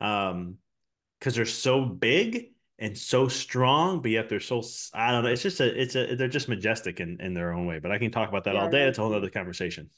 um, 0.00 0.56
because 1.18 1.34
they're 1.34 1.46
so 1.46 1.84
big 1.84 2.52
and 2.78 2.96
so 2.96 3.28
strong, 3.28 4.02
but 4.02 4.10
yet 4.10 4.28
they're 4.28 4.40
so 4.40 4.62
I 4.94 5.12
don't 5.12 5.24
know. 5.24 5.30
It's 5.30 5.42
just 5.42 5.60
a 5.60 5.80
it's 5.80 5.96
a 5.96 6.14
they're 6.14 6.28
just 6.28 6.48
majestic 6.48 7.00
in 7.00 7.20
in 7.20 7.34
their 7.34 7.52
own 7.52 7.66
way. 7.66 7.78
But 7.78 7.92
I 7.92 7.98
can 7.98 8.10
talk 8.10 8.28
about 8.28 8.44
that 8.44 8.54
yeah, 8.54 8.62
all 8.62 8.70
day. 8.70 8.86
It's 8.86 8.98
a 8.98 9.02
whole 9.02 9.14
other 9.14 9.30
conversation. 9.30 9.90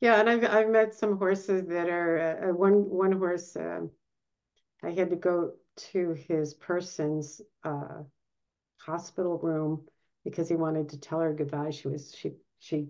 Yeah, 0.00 0.20
and 0.20 0.28
I've 0.28 0.44
I've 0.44 0.68
met 0.68 0.94
some 0.94 1.18
horses 1.18 1.66
that 1.68 1.88
are 1.88 2.50
uh, 2.50 2.54
one 2.54 2.88
one 2.88 3.12
horse. 3.12 3.56
Uh, 3.56 3.86
I 4.82 4.90
had 4.90 5.10
to 5.10 5.16
go 5.16 5.52
to 5.92 6.12
his 6.12 6.54
person's 6.54 7.40
uh, 7.64 8.02
hospital 8.78 9.38
room 9.38 9.86
because 10.24 10.48
he 10.48 10.56
wanted 10.56 10.88
to 10.90 11.00
tell 11.00 11.20
her 11.20 11.32
goodbye. 11.32 11.70
She 11.70 11.88
was 11.88 12.14
she 12.14 12.32
she 12.58 12.88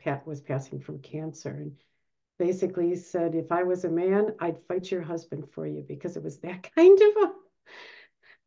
Pat 0.00 0.26
was 0.26 0.40
passing 0.40 0.80
from 0.80 1.00
cancer 1.00 1.50
and 1.50 1.72
basically 2.38 2.88
he 2.88 2.96
said, 2.96 3.34
if 3.34 3.52
I 3.52 3.62
was 3.62 3.84
a 3.84 3.88
man, 3.88 4.34
I'd 4.40 4.58
fight 4.66 4.90
your 4.90 5.02
husband 5.02 5.44
for 5.52 5.66
you 5.66 5.84
because 5.86 6.16
it 6.16 6.24
was 6.24 6.40
that 6.40 6.68
kind 6.76 7.00
of 7.00 7.22
a 7.22 7.32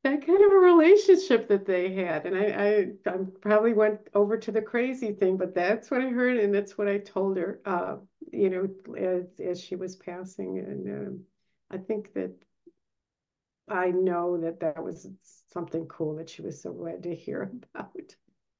that 0.03 0.25
kind 0.25 0.43
of 0.45 0.51
a 0.51 0.55
relationship 0.55 1.47
that 1.47 1.65
they 1.65 1.93
had. 1.93 2.25
And 2.25 2.37
I, 2.37 2.93
I, 3.07 3.09
I 3.09 3.17
probably 3.41 3.73
went 3.73 4.01
over 4.13 4.37
to 4.37 4.51
the 4.51 4.61
crazy 4.61 5.13
thing, 5.13 5.35
but 5.35 5.55
that's 5.55 5.89
what 5.89 6.01
I 6.01 6.09
heard, 6.09 6.37
and 6.37 6.53
that's 6.53 6.77
what 6.77 6.87
I 6.87 6.99
told 6.99 7.37
her. 7.37 7.59
Uh, 7.65 7.97
you 8.31 8.49
know, 8.49 8.95
as 8.95 9.39
as 9.39 9.59
she 9.59 9.75
was 9.75 9.95
passing, 9.95 10.59
and 10.59 11.07
um, 11.07 11.19
I 11.71 11.77
think 11.77 12.13
that 12.13 12.35
I 13.67 13.89
know 13.89 14.37
that 14.41 14.59
that 14.59 14.83
was 14.83 15.07
something 15.51 15.87
cool 15.87 16.15
that 16.17 16.29
she 16.29 16.43
was 16.43 16.61
so 16.61 16.71
glad 16.71 17.01
to 17.03 17.15
hear 17.15 17.49
about. 17.73 18.15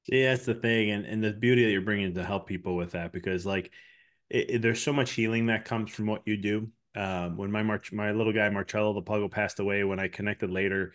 Yeah, 0.08 0.30
that's 0.30 0.46
the 0.46 0.54
thing, 0.54 0.90
and 0.90 1.04
and 1.04 1.22
the 1.22 1.32
beauty 1.32 1.64
that 1.64 1.70
you're 1.70 1.80
bringing 1.80 2.14
to 2.14 2.24
help 2.24 2.46
people 2.46 2.76
with 2.76 2.92
that 2.92 3.12
because 3.12 3.44
like 3.44 3.72
it, 4.30 4.50
it, 4.50 4.62
there's 4.62 4.82
so 4.82 4.92
much 4.92 5.12
healing 5.12 5.46
that 5.46 5.64
comes 5.64 5.90
from 5.90 6.06
what 6.06 6.22
you 6.26 6.36
do. 6.36 6.70
Um, 6.94 7.36
when 7.36 7.50
my 7.50 7.62
March, 7.62 7.92
my 7.92 8.12
little 8.12 8.32
guy 8.32 8.48
Marcello 8.48 8.94
the 8.94 9.02
Puggle 9.02 9.30
passed 9.30 9.60
away, 9.60 9.84
when 9.84 9.98
I 9.98 10.08
connected 10.08 10.50
later, 10.50 10.94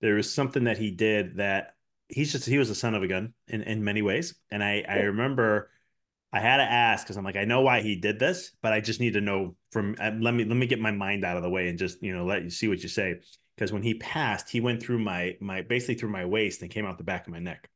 there 0.00 0.14
was 0.14 0.32
something 0.32 0.64
that 0.64 0.78
he 0.78 0.90
did 0.90 1.36
that 1.36 1.76
he's 2.08 2.32
just 2.32 2.46
he 2.46 2.58
was 2.58 2.70
a 2.70 2.74
son 2.74 2.94
of 2.94 3.02
a 3.02 3.08
gun 3.08 3.34
in 3.48 3.62
in 3.62 3.84
many 3.84 4.02
ways, 4.02 4.34
and 4.50 4.62
I 4.62 4.84
I 4.88 4.96
remember 5.02 5.70
I 6.32 6.40
had 6.40 6.58
to 6.58 6.64
ask 6.64 7.04
because 7.04 7.16
I'm 7.16 7.24
like 7.24 7.36
I 7.36 7.44
know 7.44 7.60
why 7.62 7.80
he 7.82 7.96
did 7.96 8.18
this, 8.18 8.52
but 8.62 8.72
I 8.72 8.80
just 8.80 9.00
need 9.00 9.14
to 9.14 9.20
know 9.20 9.56
from 9.72 9.94
uh, 10.00 10.12
let 10.20 10.34
me 10.34 10.44
let 10.44 10.56
me 10.56 10.66
get 10.66 10.80
my 10.80 10.92
mind 10.92 11.24
out 11.24 11.36
of 11.36 11.44
the 11.44 11.50
way 11.50 11.68
and 11.68 11.78
just 11.78 12.02
you 12.02 12.14
know 12.14 12.24
let 12.24 12.42
you 12.42 12.50
see 12.50 12.68
what 12.68 12.82
you 12.82 12.88
say 12.88 13.20
because 13.56 13.72
when 13.72 13.82
he 13.82 13.94
passed, 13.94 14.50
he 14.50 14.60
went 14.60 14.82
through 14.82 14.98
my 14.98 15.36
my 15.40 15.62
basically 15.62 15.94
through 15.94 16.10
my 16.10 16.24
waist 16.24 16.62
and 16.62 16.70
came 16.72 16.86
out 16.86 16.98
the 16.98 17.04
back 17.04 17.26
of 17.26 17.32
my 17.32 17.38
neck. 17.38 17.70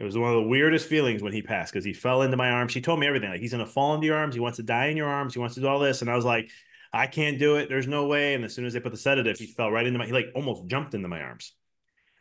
It 0.00 0.04
was 0.04 0.16
one 0.16 0.30
of 0.30 0.36
the 0.36 0.48
weirdest 0.48 0.88
feelings 0.88 1.22
when 1.22 1.34
he 1.34 1.42
passed 1.42 1.70
because 1.70 1.84
he 1.84 1.92
fell 1.92 2.22
into 2.22 2.38
my 2.38 2.50
arms. 2.50 2.72
She 2.72 2.80
told 2.80 2.98
me 2.98 3.06
everything. 3.06 3.28
Like 3.28 3.40
he's 3.40 3.52
gonna 3.52 3.66
fall 3.66 3.94
into 3.94 4.06
your 4.06 4.16
arms. 4.16 4.34
He 4.34 4.40
wants 4.40 4.56
to 4.56 4.62
die 4.62 4.86
in 4.86 4.96
your 4.96 5.08
arms. 5.08 5.34
He 5.34 5.40
wants 5.40 5.56
to 5.56 5.60
do 5.60 5.68
all 5.68 5.78
this. 5.78 6.00
And 6.00 6.10
I 6.10 6.16
was 6.16 6.24
like, 6.24 6.48
I 6.90 7.06
can't 7.06 7.38
do 7.38 7.56
it. 7.56 7.68
There's 7.68 7.86
no 7.86 8.06
way. 8.06 8.32
And 8.32 8.42
as 8.42 8.54
soon 8.54 8.64
as 8.64 8.72
they 8.72 8.80
put 8.80 8.92
the 8.92 8.98
sedative, 8.98 9.38
he 9.38 9.46
fell 9.46 9.70
right 9.70 9.86
into 9.86 9.98
my. 9.98 10.06
He 10.06 10.12
like 10.12 10.28
almost 10.34 10.66
jumped 10.68 10.94
into 10.94 11.06
my 11.06 11.20
arms. 11.20 11.52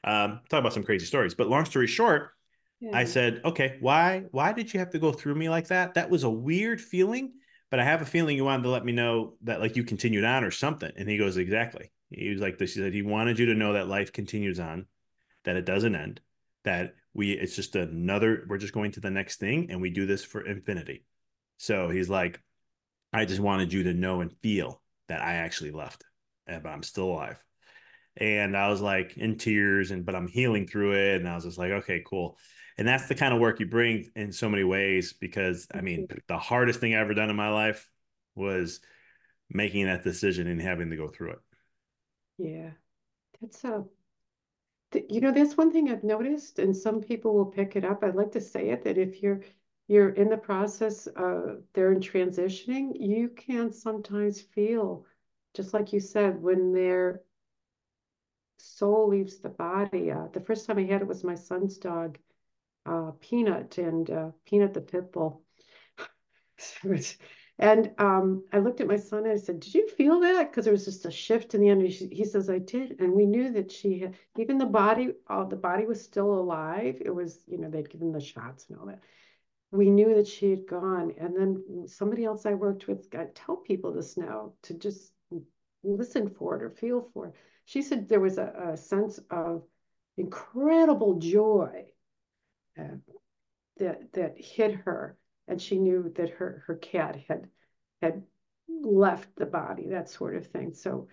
Um, 0.03 0.41
talk 0.49 0.59
about 0.59 0.73
some 0.73 0.83
crazy 0.83 1.05
stories. 1.05 1.35
But 1.35 1.47
long 1.47 1.63
story 1.63 1.87
short, 1.87 2.31
yeah. 2.81 2.91
I 2.93 3.05
said, 3.05 3.39
okay, 3.45 3.77
why 3.79 4.25
why 4.31 4.51
did 4.51 4.73
you 4.73 4.81
have 4.81 4.89
to 4.89 4.99
go 4.99 5.13
through 5.13 5.35
me 5.35 5.47
like 5.47 5.69
that? 5.69 5.93
That 5.93 6.09
was 6.09 6.25
a 6.25 6.29
weird 6.29 6.81
feeling. 6.81 7.31
But 7.71 7.79
I 7.79 7.85
have 7.85 8.01
a 8.01 8.05
feeling 8.05 8.35
you 8.35 8.43
wanted 8.43 8.63
to 8.63 8.71
let 8.71 8.83
me 8.83 8.91
know 8.91 9.35
that 9.43 9.61
like 9.61 9.77
you 9.77 9.85
continued 9.85 10.25
on 10.25 10.43
or 10.43 10.51
something. 10.51 10.91
And 10.97 11.07
he 11.07 11.17
goes, 11.17 11.37
exactly. 11.37 11.91
He 12.09 12.29
was 12.29 12.41
like 12.41 12.57
this. 12.57 12.73
He 12.73 12.81
said 12.81 12.93
he 12.93 13.03
wanted 13.03 13.39
you 13.39 13.45
to 13.45 13.55
know 13.55 13.73
that 13.73 13.87
life 13.87 14.11
continues 14.11 14.59
on, 14.59 14.87
that 15.45 15.55
it 15.55 15.65
doesn't 15.65 15.95
end, 15.95 16.19
that 16.65 16.95
we 17.13 17.31
it's 17.31 17.55
just 17.55 17.75
another 17.75 18.45
we're 18.47 18.57
just 18.57 18.73
going 18.73 18.91
to 18.91 18.99
the 18.99 19.09
next 19.09 19.39
thing 19.39 19.69
and 19.69 19.81
we 19.81 19.89
do 19.89 20.05
this 20.05 20.23
for 20.23 20.45
infinity. 20.45 21.05
So 21.57 21.89
he's 21.89 22.09
like 22.09 22.41
i 23.11 23.25
just 23.25 23.41
wanted 23.41 23.73
you 23.73 23.83
to 23.83 23.93
know 23.93 24.21
and 24.21 24.31
feel 24.43 24.81
that 25.07 25.21
i 25.21 25.33
actually 25.33 25.71
left 25.71 26.03
eh, 26.47 26.59
but 26.59 26.69
i'm 26.69 26.83
still 26.83 27.05
alive. 27.05 27.41
And 28.17 28.55
i 28.55 28.69
was 28.69 28.81
like 28.81 29.17
in 29.17 29.37
tears 29.37 29.91
and 29.91 30.05
but 30.05 30.15
i'm 30.15 30.27
healing 30.27 30.67
through 30.67 30.93
it 30.93 31.17
and 31.17 31.27
i 31.27 31.35
was 31.35 31.45
just 31.45 31.57
like 31.57 31.71
okay 31.71 32.03
cool. 32.05 32.37
And 32.77 32.87
that's 32.87 33.07
the 33.07 33.15
kind 33.15 33.33
of 33.33 33.41
work 33.41 33.59
you 33.59 33.65
bring 33.65 34.09
in 34.15 34.31
so 34.31 34.47
many 34.49 34.63
ways 34.63 35.13
because 35.13 35.67
i 35.73 35.81
mean 35.81 36.07
mm-hmm. 36.07 36.17
the 36.27 36.37
hardest 36.37 36.79
thing 36.79 36.95
i 36.95 36.99
ever 36.99 37.13
done 37.13 37.29
in 37.29 37.35
my 37.35 37.49
life 37.49 37.89
was 38.35 38.79
making 39.49 39.85
that 39.85 40.03
decision 40.03 40.47
and 40.47 40.61
having 40.61 40.89
to 40.91 40.95
go 40.95 41.07
through 41.07 41.31
it. 41.31 41.39
Yeah. 42.37 42.71
That's 43.41 43.63
a 43.63 43.83
you 45.09 45.21
know, 45.21 45.31
that's 45.31 45.57
one 45.57 45.71
thing 45.71 45.89
I've 45.89 46.03
noticed, 46.03 46.59
and 46.59 46.75
some 46.75 47.01
people 47.01 47.33
will 47.33 47.45
pick 47.45 47.75
it 47.75 47.85
up. 47.85 48.03
I'd 48.03 48.15
like 48.15 48.31
to 48.33 48.41
say 48.41 48.69
it 48.69 48.83
that 48.83 48.97
if 48.97 49.21
you're 49.21 49.41
you're 49.87 50.09
in 50.11 50.29
the 50.29 50.37
process 50.37 51.07
of 51.07 51.63
they're 51.73 51.91
in 51.91 51.99
transitioning, 51.99 52.91
you 52.99 53.29
can 53.29 53.71
sometimes 53.71 54.41
feel, 54.41 55.05
just 55.55 55.73
like 55.73 55.91
you 55.93 55.99
said, 55.99 56.41
when 56.41 56.73
their 56.73 57.21
soul 58.57 59.07
leaves 59.09 59.39
the 59.39 59.49
body. 59.49 60.11
Uh, 60.11 60.27
the 60.33 60.39
first 60.41 60.65
time 60.67 60.77
I 60.77 60.83
had 60.83 61.01
it 61.01 61.07
was 61.07 61.23
my 61.23 61.35
son's 61.35 61.77
dog, 61.77 62.17
uh, 62.85 63.11
Peanut, 63.19 63.77
and 63.77 64.09
uh, 64.09 64.31
Peanut 64.45 64.73
the 64.73 64.81
pit 64.81 65.11
bull. 65.11 65.43
And 67.59 67.91
um, 67.97 68.45
I 68.53 68.59
looked 68.59 68.79
at 68.79 68.87
my 68.87 68.95
son 68.95 69.25
and 69.25 69.33
I 69.33 69.35
said, 69.35 69.59
Did 69.59 69.73
you 69.73 69.89
feel 69.89 70.21
that? 70.21 70.49
Because 70.49 70.63
there 70.63 70.71
was 70.71 70.85
just 70.85 71.05
a 71.05 71.11
shift 71.11 71.53
in 71.53 71.61
the 71.61 71.67
energy. 71.67 72.07
He 72.09 72.23
says, 72.23 72.49
I 72.49 72.59
did. 72.59 73.01
And 73.01 73.11
we 73.11 73.25
knew 73.25 73.51
that 73.51 73.69
she 73.69 73.99
had, 73.99 74.15
even 74.37 74.57
the 74.57 74.65
body, 74.65 75.11
uh, 75.27 75.43
the 75.43 75.57
body 75.57 75.85
was 75.85 76.01
still 76.01 76.31
alive. 76.31 77.01
It 77.03 77.13
was, 77.13 77.43
you 77.47 77.57
know, 77.57 77.69
they'd 77.69 77.89
given 77.89 78.13
the 78.13 78.21
shots 78.21 78.67
and 78.69 78.79
all 78.79 78.85
that. 78.85 79.01
We 79.71 79.89
knew 79.89 80.15
that 80.15 80.27
she 80.27 80.49
had 80.51 80.67
gone. 80.67 81.13
And 81.19 81.35
then 81.35 81.87
somebody 81.87 82.23
else 82.23 82.45
I 82.45 82.53
worked 82.53 82.87
with, 82.87 83.13
I 83.13 83.27
tell 83.35 83.57
people 83.57 83.91
this 83.91 84.15
now 84.15 84.53
to 84.63 84.73
just 84.73 85.11
listen 85.83 86.29
for 86.29 86.55
it 86.55 86.63
or 86.63 86.69
feel 86.69 87.09
for 87.13 87.27
it. 87.27 87.33
She 87.65 87.81
said 87.81 88.07
there 88.07 88.21
was 88.21 88.37
a, 88.37 88.71
a 88.71 88.77
sense 88.77 89.19
of 89.29 89.63
incredible 90.17 91.19
joy 91.19 91.87
uh, 92.79 92.97
that 93.77 94.13
that 94.13 94.35
hit 94.37 94.75
her 94.75 95.18
and 95.49 95.61
she 95.61 95.77
knew 95.77 96.11
that 96.15 96.29
her 96.29 96.63
her 96.67 96.75
cat 96.75 97.17
had 97.27 97.49
had 98.01 98.23
left 98.67 99.35
the 99.35 99.45
body, 99.45 99.87
that 99.89 100.09
sort 100.09 100.35
of 100.35 100.47
thing. 100.47 100.73
So 100.73 101.07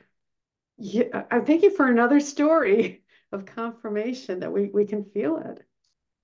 yeah, 0.78 1.24
I 1.30 1.41
thank 1.41 1.62
you 1.62 1.70
for 1.70 1.87
another 1.87 2.20
story 2.20 3.03
of 3.32 3.47
confirmation 3.47 4.41
that 4.41 4.53
we 4.53 4.66
we 4.66 4.87
can 4.87 5.05
feel 5.05 5.39
it. 5.39 5.64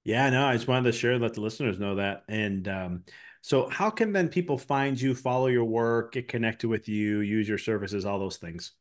Yeah, 0.04 0.30
no, 0.30 0.46
I 0.46 0.54
just 0.54 0.66
wanted 0.66 0.90
to 0.90 0.98
share, 0.98 1.16
let 1.18 1.34
the 1.34 1.40
listeners 1.40 1.78
know 1.78 1.96
that. 1.96 2.24
And 2.28 2.66
um, 2.66 3.04
so, 3.40 3.68
how 3.68 3.90
can 3.90 4.12
then 4.12 4.28
people 4.28 4.58
find 4.58 5.00
you, 5.00 5.14
follow 5.14 5.48
your 5.48 5.64
work, 5.64 6.12
get 6.12 6.28
connected 6.28 6.68
with 6.68 6.88
you, 6.88 7.20
use 7.20 7.48
your 7.48 7.58
services, 7.58 8.04
all 8.04 8.18
those 8.18 8.36
things? 8.36 8.72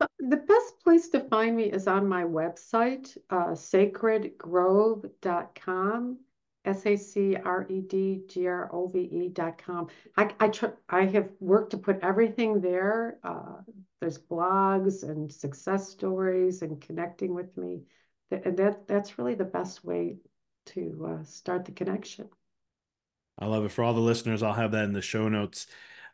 Uh, 0.00 0.06
the 0.18 0.36
best 0.36 0.80
place 0.82 1.08
to 1.10 1.20
find 1.20 1.56
me 1.56 1.64
is 1.64 1.86
on 1.86 2.06
my 2.06 2.24
website, 2.24 3.16
uh, 3.30 3.52
sacredgrove.com. 3.52 6.18
S-A-C-R-E-D-G-R-O-V-E 6.66 9.28
dot 9.28 9.58
com. 9.58 9.88
I, 10.16 10.34
I, 10.40 10.48
tr- 10.48 10.66
I 10.88 11.04
have 11.06 11.30
worked 11.40 11.70
to 11.70 11.78
put 11.78 12.00
everything 12.02 12.60
there. 12.60 13.18
Uh, 13.22 13.60
there's 14.00 14.18
blogs 14.18 15.02
and 15.02 15.32
success 15.32 15.88
stories 15.88 16.62
and 16.62 16.80
connecting 16.80 17.34
with 17.34 17.56
me. 17.56 17.82
And 18.30 18.56
that, 18.58 18.86
that's 18.86 19.18
really 19.18 19.34
the 19.34 19.44
best 19.44 19.84
way 19.84 20.16
to 20.66 21.18
uh, 21.20 21.24
start 21.24 21.64
the 21.64 21.72
connection. 21.72 22.28
I 23.38 23.46
love 23.46 23.64
it. 23.64 23.70
For 23.70 23.84
all 23.84 23.94
the 23.94 24.00
listeners, 24.00 24.42
I'll 24.42 24.52
have 24.52 24.72
that 24.72 24.84
in 24.84 24.92
the 24.92 25.02
show 25.02 25.28
notes. 25.28 25.66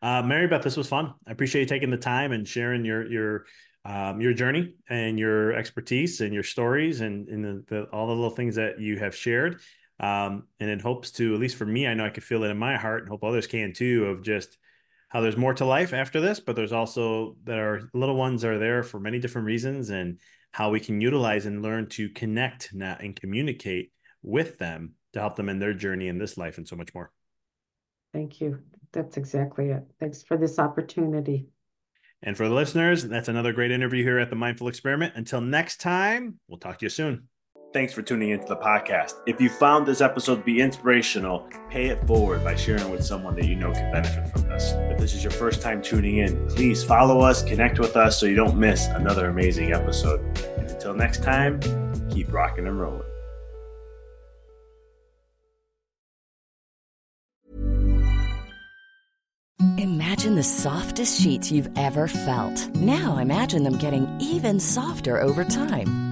Uh, 0.03 0.23
Maribeth, 0.23 0.63
this 0.63 0.77
was 0.77 0.89
fun. 0.89 1.15
I 1.27 1.31
appreciate 1.31 1.63
you 1.63 1.67
taking 1.67 1.91
the 1.91 1.97
time 1.97 2.33
and 2.33 2.47
sharing 2.47 2.85
your 2.85 3.07
your 3.07 3.45
um, 3.85 4.21
your 4.21 4.33
journey 4.33 4.75
and 4.89 5.19
your 5.19 5.53
expertise 5.53 6.21
and 6.21 6.33
your 6.33 6.43
stories 6.43 7.01
and, 7.01 7.29
and 7.29 7.45
the, 7.45 7.65
the, 7.67 7.83
all 7.87 8.07
the 8.07 8.13
little 8.13 8.31
things 8.31 8.55
that 8.55 8.81
you 8.81 8.99
have 8.99 9.15
shared. 9.15 9.61
Um, 10.03 10.49
and 10.59 10.69
it 10.69 10.83
hopes 10.83 11.13
to, 11.13 11.33
at 11.33 11.41
least 11.41 11.57
for 11.57 11.65
me, 11.65 11.87
I 11.87 11.95
know 11.95 12.05
I 12.05 12.11
can 12.11 12.23
feel 12.23 12.43
it 12.43 12.51
in 12.51 12.59
my 12.59 12.77
heart 12.77 13.03
and 13.03 13.09
hope 13.09 13.23
others 13.23 13.47
can 13.47 13.73
too, 13.73 14.07
of 14.07 14.23
just 14.23 14.59
how 15.09 15.21
there's 15.21 15.37
more 15.37 15.55
to 15.55 15.65
life 15.65 15.93
after 15.93 16.21
this, 16.21 16.41
but 16.41 16.57
there's 16.57 16.73
also 16.73 17.37
that 17.45 17.59
our 17.59 17.83
little 17.95 18.17
ones 18.17 18.45
are 18.45 18.59
there 18.59 18.83
for 18.83 18.99
many 18.99 19.21
different 19.21 19.47
reasons 19.47 19.91
and 19.91 20.19
how 20.51 20.71
we 20.71 20.81
can 20.81 21.01
utilize 21.01 21.47
and 21.47 21.63
learn 21.63 21.89
to 21.91 22.09
connect 22.09 22.73
and 22.73 23.21
communicate 23.21 23.93
with 24.23 24.59
them 24.59 24.95
to 25.13 25.21
help 25.21 25.37
them 25.37 25.49
in 25.49 25.59
their 25.59 25.75
journey 25.75 26.09
in 26.09 26.19
this 26.19 26.37
life 26.37 26.59
and 26.59 26.67
so 26.67 26.77
much 26.77 26.95
more. 26.95 27.13
Thank 28.13 28.41
you. 28.41 28.59
That's 28.93 29.17
exactly 29.17 29.71
it. 29.71 29.85
Thanks 30.01 30.23
for 30.23 30.37
this 30.37 30.59
opportunity. 30.59 31.47
And 32.23 32.37
for 32.37 32.49
the 32.49 32.55
listeners, 32.55 33.05
that's 33.05 33.29
another 33.29 33.53
great 33.53 33.71
interview 33.71 34.05
here 34.05 34.19
at 34.19 34.31
the 34.31 34.37
Mindful 34.37 34.69
Experiment. 34.69 35.15
Until 35.17 35.41
next 35.41 35.81
time, 35.81 36.39
we'll 36.49 36.59
talk 36.59 36.79
to 36.79 36.87
you 36.87 36.91
soon. 36.91 37.29
Thanks 37.73 37.95
for 37.95 38.03
tuning 38.03 38.31
into 38.31 38.47
the 38.47 38.57
podcast. 38.57 39.15
If 39.27 39.41
you 39.41 39.49
found 39.49 39.87
this 39.87 40.03
episode 40.03 40.37
to 40.37 40.43
be 40.43 40.61
inspirational, 40.61 41.49
pay 41.71 41.87
it 41.87 42.07
forward 42.07 42.45
by 42.45 42.55
sharing 42.55 42.91
with 42.91 43.03
someone 43.03 43.35
that 43.37 43.47
you 43.47 43.55
know 43.55 43.73
can 43.73 43.91
benefit 43.91 44.29
from 44.29 44.43
this. 44.43 44.73
If 44.91 44.99
this 44.99 45.15
is 45.15 45.25
your 45.25 45.31
first 45.31 45.63
time 45.63 45.81
tuning 45.81 46.19
in, 46.19 46.49
please 46.49 46.85
follow 46.85 47.21
us, 47.21 47.43
connect 47.43 47.79
with 47.79 47.97
us 47.97 48.21
so 48.21 48.27
you 48.27 48.37
don't 48.37 48.59
miss 48.59 48.89
another 48.89 49.31
amazing 49.31 49.73
episode. 49.73 50.21
And 50.59 50.71
until 50.71 50.93
next 50.93 51.23
time, 51.23 51.61
keep 52.11 52.31
rocking 52.31 52.67
and 52.67 52.79
rolling. 52.79 53.09
Imagine 59.79 60.35
the 60.35 60.43
softest 60.43 61.23
sheets 61.23 61.51
you've 61.51 61.71
ever 61.77 62.07
felt. 62.07 62.69
Now 62.77 63.17
imagine 63.17 63.63
them 63.65 63.79
getting 63.79 64.07
even 64.21 64.61
softer 64.61 65.19
over 65.23 65.43
time. 65.43 66.12